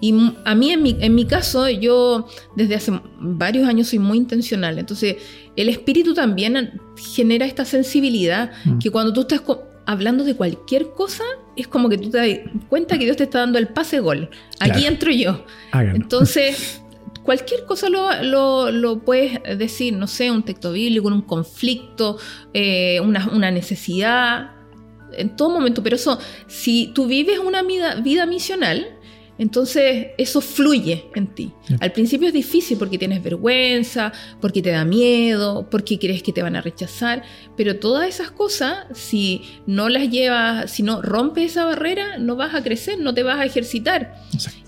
Y 0.00 0.14
a 0.44 0.54
mí, 0.54 0.70
en 0.72 0.82
mi, 0.82 0.96
en 1.00 1.14
mi 1.14 1.24
caso, 1.24 1.68
yo 1.70 2.26
desde 2.54 2.74
hace 2.74 2.92
varios 3.18 3.66
años 3.68 3.88
soy 3.88 3.98
muy 3.98 4.18
intencional. 4.18 4.78
Entonces, 4.78 5.16
el 5.56 5.68
espíritu 5.70 6.12
también 6.12 6.78
genera 6.96 7.46
esta 7.46 7.64
sensibilidad 7.64 8.50
Mm. 8.64 8.78
que 8.78 8.90
cuando 8.90 9.12
tú 9.12 9.22
estás 9.22 9.40
hablando 9.86 10.24
de 10.24 10.34
cualquier 10.34 10.90
cosa, 10.90 11.24
es 11.56 11.66
como 11.68 11.88
que 11.88 11.96
tú 11.96 12.10
te 12.10 12.18
das 12.18 12.40
cuenta 12.68 12.98
que 12.98 13.04
Dios 13.06 13.16
te 13.16 13.22
está 13.24 13.38
dando 13.38 13.58
el 13.58 13.68
pase 13.68 14.00
gol. 14.00 14.28
Aquí 14.60 14.72
Claro. 14.80 14.88
entro 14.88 15.10
yo. 15.12 15.44
Háganlo. 15.72 15.96
Entonces, 15.96 16.82
cualquier 17.22 17.64
cosa 17.64 17.88
lo, 17.88 18.22
lo- 18.22 18.70
lo 18.70 18.98
puedes 19.00 19.40
decir, 19.58 19.94
no 19.94 20.06
sé, 20.08 20.30
un 20.30 20.42
texto 20.42 20.72
bíblico, 20.72 21.08
un 21.08 21.22
conflicto, 21.22 22.18
eh, 22.52 23.00
una, 23.00 23.28
una 23.32 23.50
necesidad, 23.50 24.50
en 25.16 25.34
todo 25.36 25.48
momento. 25.50 25.82
Pero 25.82 25.96
eso, 25.96 26.18
si 26.46 26.90
tú 26.94 27.06
vives 27.06 27.38
una 27.38 27.62
vida, 27.62 27.94
vida 27.96 28.26
misional, 28.26 28.86
Entonces 29.38 30.08
eso 30.16 30.40
fluye 30.40 31.06
en 31.14 31.26
ti. 31.26 31.52
Al 31.80 31.92
principio 31.92 32.28
es 32.28 32.34
difícil 32.34 32.78
porque 32.78 32.98
tienes 32.98 33.22
vergüenza, 33.22 34.12
porque 34.40 34.62
te 34.62 34.70
da 34.70 34.84
miedo, 34.84 35.68
porque 35.70 35.98
crees 35.98 36.22
que 36.22 36.32
te 36.32 36.42
van 36.42 36.56
a 36.56 36.62
rechazar, 36.62 37.22
pero 37.56 37.76
todas 37.76 38.08
esas 38.08 38.30
cosas, 38.30 38.86
si 38.94 39.42
no 39.66 39.88
las 39.88 40.08
llevas, 40.08 40.70
si 40.70 40.82
no 40.82 41.02
rompes 41.02 41.52
esa 41.52 41.66
barrera, 41.66 42.18
no 42.18 42.36
vas 42.36 42.54
a 42.54 42.62
crecer, 42.62 42.98
no 42.98 43.12
te 43.12 43.22
vas 43.22 43.38
a 43.38 43.44
ejercitar. 43.44 44.14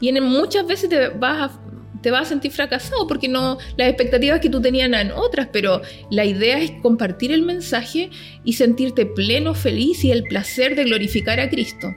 Y 0.00 0.08
en, 0.08 0.22
muchas 0.24 0.66
veces 0.66 0.90
te 0.90 1.08
vas 1.08 1.50
a 1.50 1.60
te 2.02 2.12
vas 2.12 2.22
a 2.22 2.24
sentir 2.26 2.52
fracasado 2.52 3.08
porque 3.08 3.26
no 3.26 3.58
las 3.76 3.88
expectativas 3.88 4.38
que 4.40 4.48
tú 4.48 4.60
tenías 4.60 4.88
eran 4.88 5.10
otras, 5.10 5.48
pero 5.52 5.82
la 6.10 6.24
idea 6.24 6.60
es 6.60 6.70
compartir 6.80 7.32
el 7.32 7.42
mensaje 7.42 8.10
y 8.44 8.52
sentirte 8.52 9.04
pleno, 9.04 9.52
feliz 9.52 10.04
y 10.04 10.12
el 10.12 10.22
placer 10.22 10.76
de 10.76 10.84
glorificar 10.84 11.40
a 11.40 11.50
Cristo 11.50 11.88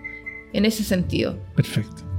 en 0.53 0.65
ese 0.65 0.83
sentido. 0.83 1.37
Perfecto. 1.55 2.10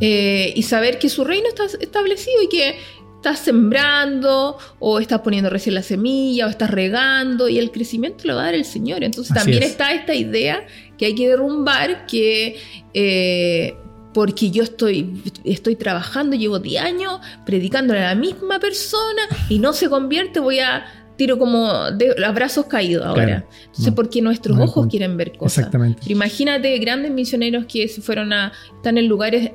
Eh, 0.00 0.52
y 0.56 0.62
saber 0.62 0.98
que 0.98 1.08
su 1.08 1.24
reino 1.24 1.48
está 1.48 1.64
establecido 1.80 2.42
y 2.42 2.48
que 2.48 2.76
estás 3.16 3.38
sembrando 3.38 4.58
o 4.80 4.98
estás 4.98 5.20
poniendo 5.20 5.48
recién 5.48 5.74
la 5.74 5.82
semilla 5.82 6.46
o 6.46 6.50
estás 6.50 6.70
regando 6.70 7.48
y 7.48 7.58
el 7.58 7.70
crecimiento 7.70 8.24
lo 8.26 8.34
va 8.34 8.42
a 8.42 8.44
dar 8.46 8.54
el 8.54 8.66
Señor. 8.66 9.02
Entonces 9.02 9.34
también 9.34 9.62
está 9.62 9.94
esta 9.94 10.14
idea 10.14 10.66
que 10.98 11.06
hay 11.06 11.14
que 11.14 11.28
derrumbar 11.28 12.06
que... 12.06 12.56
Eh, 12.92 13.76
porque 14.12 14.52
yo 14.52 14.62
estoy, 14.62 15.22
estoy 15.42 15.74
trabajando, 15.74 16.36
llevo 16.36 16.60
10 16.60 16.84
años 16.84 17.18
predicándole 17.44 17.98
a 17.98 18.10
la 18.10 18.14
misma 18.14 18.60
persona 18.60 19.22
y 19.48 19.58
no 19.58 19.72
se 19.72 19.88
convierte, 19.88 20.38
voy 20.38 20.60
a 20.60 20.84
tiro 21.16 21.38
como 21.38 21.90
de 21.90 22.14
brazos 22.32 22.66
caídos 22.66 23.04
ahora. 23.04 23.44
Entonces, 23.66 23.92
porque 23.94 24.22
nuestros 24.22 24.58
ojos 24.58 24.86
quieren 24.88 25.16
ver 25.16 25.36
cosas. 25.36 25.58
Exactamente. 25.58 26.00
imagínate 26.12 26.78
grandes 26.78 27.10
misioneros 27.10 27.66
que 27.66 27.88
se 27.88 28.00
fueron 28.02 28.32
a, 28.32 28.52
están 28.76 28.98
en 28.98 29.08
lugares 29.08 29.50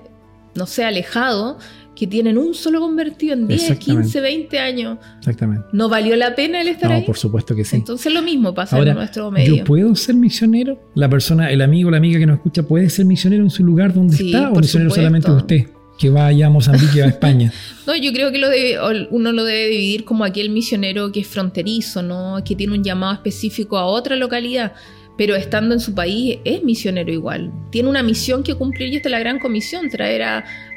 no 0.59 0.67
sé, 0.67 0.83
alejado, 0.83 1.57
que 1.95 2.05
tienen 2.05 2.37
un 2.37 2.53
solo 2.53 2.79
convertido 2.79 3.33
en 3.33 3.47
10, 3.47 3.79
15, 3.79 4.21
20 4.21 4.59
años. 4.59 4.99
Exactamente. 5.17 5.65
¿No 5.71 5.89
valió 5.89 6.15
la 6.15 6.35
pena 6.35 6.61
el 6.61 6.67
estar 6.67 6.91
ahí? 6.91 6.99
No, 7.01 7.05
por 7.05 7.17
supuesto 7.17 7.55
que 7.55 7.65
sí. 7.65 7.77
Entonces 7.77 8.13
lo 8.13 8.21
mismo 8.21 8.53
pasa 8.53 8.77
en 8.77 8.93
nuestro 8.93 9.31
medio. 9.31 9.55
¿Yo 9.55 9.63
puedo 9.63 9.95
ser 9.95 10.15
misionero? 10.15 10.79
¿La 10.95 11.09
persona, 11.09 11.49
el 11.49 11.61
amigo, 11.61 11.89
la 11.89 11.97
amiga 11.97 12.19
que 12.19 12.25
nos 12.25 12.37
escucha 12.37 12.63
puede 12.63 12.89
ser 12.89 13.05
misionero 13.05 13.43
en 13.43 13.49
su 13.49 13.63
lugar 13.63 13.93
donde 13.93 14.15
está? 14.15 14.51
¿O 14.51 14.55
misionero 14.55 14.91
solamente 14.91 15.31
usted? 15.31 15.67
Que 15.97 16.09
vaya 16.09 16.47
a 16.47 16.49
Mozambique, 16.49 17.03
a 17.03 17.07
España. 17.07 17.51
no, 17.87 17.95
yo 17.95 18.13
creo 18.13 18.31
que 18.31 18.37
lo 18.37 18.47
uno 19.11 19.31
lo 19.31 19.43
debe 19.43 19.67
dividir 19.67 20.05
como 20.05 20.23
aquel 20.23 20.49
misionero 20.49 21.11
que 21.11 21.21
es 21.21 21.27
fronterizo, 21.27 22.01
¿no? 22.01 22.41
Que 22.45 22.55
tiene 22.55 22.73
un 22.73 22.83
llamado 22.83 23.13
específico 23.13 23.77
a 23.77 23.85
otra 23.85 24.15
localidad 24.15 24.73
pero 25.19 25.35
estando 25.35 25.73
en 25.75 25.81
su 25.81 25.93
país 25.93 26.37
es 26.45 26.63
misionero 26.63 27.11
igual. 27.11 27.51
Tiene 27.71 27.89
una 27.89 28.01
misión 28.03 28.41
que 28.41 28.55
cumplir 28.55 28.93
y 28.93 28.95
esta 28.95 29.09
es 29.09 29.11
la 29.11 29.19
gran 29.19 29.37
comisión, 29.37 29.89
traer 29.89 30.21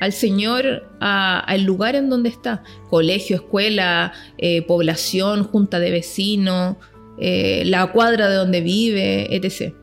al 0.00 0.12
Señor 0.12 0.82
al 0.98 1.62
lugar 1.62 1.94
en 1.94 2.10
donde 2.10 2.30
está. 2.30 2.64
Colegio, 2.90 3.36
escuela, 3.36 4.12
eh, 4.38 4.62
población, 4.62 5.44
junta 5.44 5.78
de 5.78 5.92
vecinos, 5.92 6.74
eh, 7.20 7.62
la 7.66 7.86
cuadra 7.92 8.28
de 8.28 8.34
donde 8.34 8.62
vive, 8.62 9.32
etc. 9.32 9.74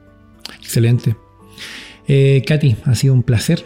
Excelente. 0.58 1.16
Eh, 2.10 2.44
Katy, 2.46 2.76
ha 2.84 2.96
sido 2.96 3.14
un 3.14 3.24
placer 3.24 3.64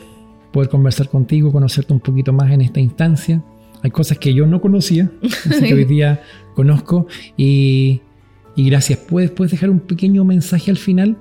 poder 0.51 0.69
conversar 0.69 1.09
contigo, 1.09 1.51
conocerte 1.51 1.91
un 1.91 2.01
poquito 2.01 2.33
más 2.33 2.51
en 2.51 2.61
esta 2.61 2.79
instancia. 2.79 3.43
Hay 3.81 3.89
cosas 3.89 4.19
que 4.19 4.31
yo 4.35 4.45
no 4.45 4.61
conocía, 4.61 5.09
así 5.23 5.59
que 5.65 5.73
hoy 5.73 5.85
día 5.85 6.21
conozco 6.53 7.07
y 7.35 8.01
y 8.55 8.69
gracias. 8.69 8.99
¿Puedes, 8.99 9.31
¿Puedes 9.31 9.51
dejar 9.51 9.69
un 9.69 9.79
pequeño 9.79 10.23
mensaje 10.25 10.71
al 10.71 10.77
final, 10.77 11.17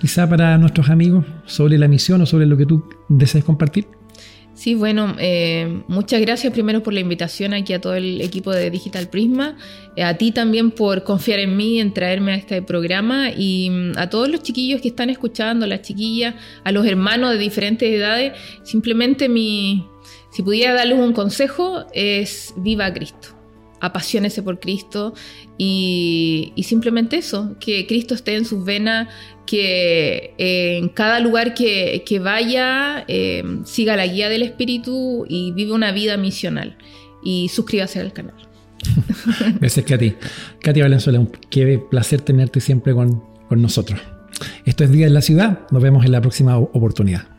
quizá 0.00 0.28
para 0.28 0.58
nuestros 0.58 0.90
amigos, 0.90 1.24
sobre 1.46 1.78
la 1.78 1.88
misión 1.88 2.20
o 2.22 2.26
sobre 2.26 2.46
lo 2.46 2.56
que 2.56 2.66
tú 2.66 2.84
deseas 3.08 3.44
compartir? 3.44 3.86
Sí, 4.54 4.76
bueno, 4.76 5.16
eh, 5.18 5.82
muchas 5.88 6.20
gracias 6.20 6.52
primero 6.52 6.80
por 6.80 6.92
la 6.92 7.00
invitación 7.00 7.54
aquí 7.54 7.72
a 7.72 7.80
todo 7.80 7.94
el 7.94 8.20
equipo 8.20 8.52
de 8.52 8.70
Digital 8.70 9.08
Prisma, 9.08 9.56
eh, 9.96 10.04
a 10.04 10.16
ti 10.16 10.30
también 10.30 10.70
por 10.70 11.02
confiar 11.02 11.40
en 11.40 11.56
mí, 11.56 11.80
en 11.80 11.92
traerme 11.92 12.32
a 12.32 12.36
este 12.36 12.62
programa 12.62 13.30
y 13.36 13.68
mm, 13.68 13.92
a 13.98 14.08
todos 14.08 14.28
los 14.28 14.44
chiquillos 14.44 14.80
que 14.80 14.88
están 14.88 15.10
escuchando, 15.10 15.66
las 15.66 15.82
chiquillas, 15.82 16.36
a 16.62 16.70
los 16.70 16.86
hermanos 16.86 17.32
de 17.32 17.38
diferentes 17.38 17.90
edades, 17.90 18.34
simplemente 18.62 19.28
mi, 19.28 19.88
si 20.30 20.44
pudiera 20.44 20.72
darles 20.72 21.00
un 21.00 21.12
consejo 21.12 21.86
es 21.92 22.54
viva 22.56 22.92
Cristo 22.92 23.33
apasionese 23.84 24.42
por 24.42 24.58
Cristo 24.60 25.14
y, 25.58 26.52
simplemente 26.64 27.16
eso, 27.18 27.56
que 27.60 27.86
Cristo 27.86 28.14
esté 28.14 28.34
en 28.34 28.44
sus 28.44 28.64
venas, 28.64 29.08
que 29.46 30.34
eh, 30.38 30.78
en 30.78 30.88
cada 30.88 31.20
lugar 31.20 31.54
que, 31.54 32.20
vaya 32.22 33.04
eh, 33.08 33.42
siga 33.64 33.96
la 33.96 34.06
guía 34.06 34.28
del 34.28 34.42
Espíritu 34.42 35.26
y 35.28 35.52
vive 35.52 35.72
una 35.72 35.92
vida 35.92 36.16
misional. 36.16 36.76
Y 37.22 37.48
suscríbase 37.48 38.00
al 38.00 38.12
canal. 38.12 38.34
Gracias, 39.60 39.86
Katy. 39.86 40.14
Katy 40.60 40.82
Valenzuela, 40.82 41.26
qué 41.48 41.78
placer 41.78 42.20
tenerte 42.20 42.60
siempre 42.60 42.92
con, 42.92 43.22
con 43.48 43.62
nosotros. 43.62 44.00
Esto 44.64 44.84
es 44.84 44.90
Día 44.90 45.06
en 45.06 45.14
la 45.14 45.22
Ciudad. 45.22 45.60
Nos 45.70 45.82
vemos 45.82 46.04
en 46.04 46.12
la 46.12 46.20
próxima 46.20 46.58
oportunidad. 46.58 47.33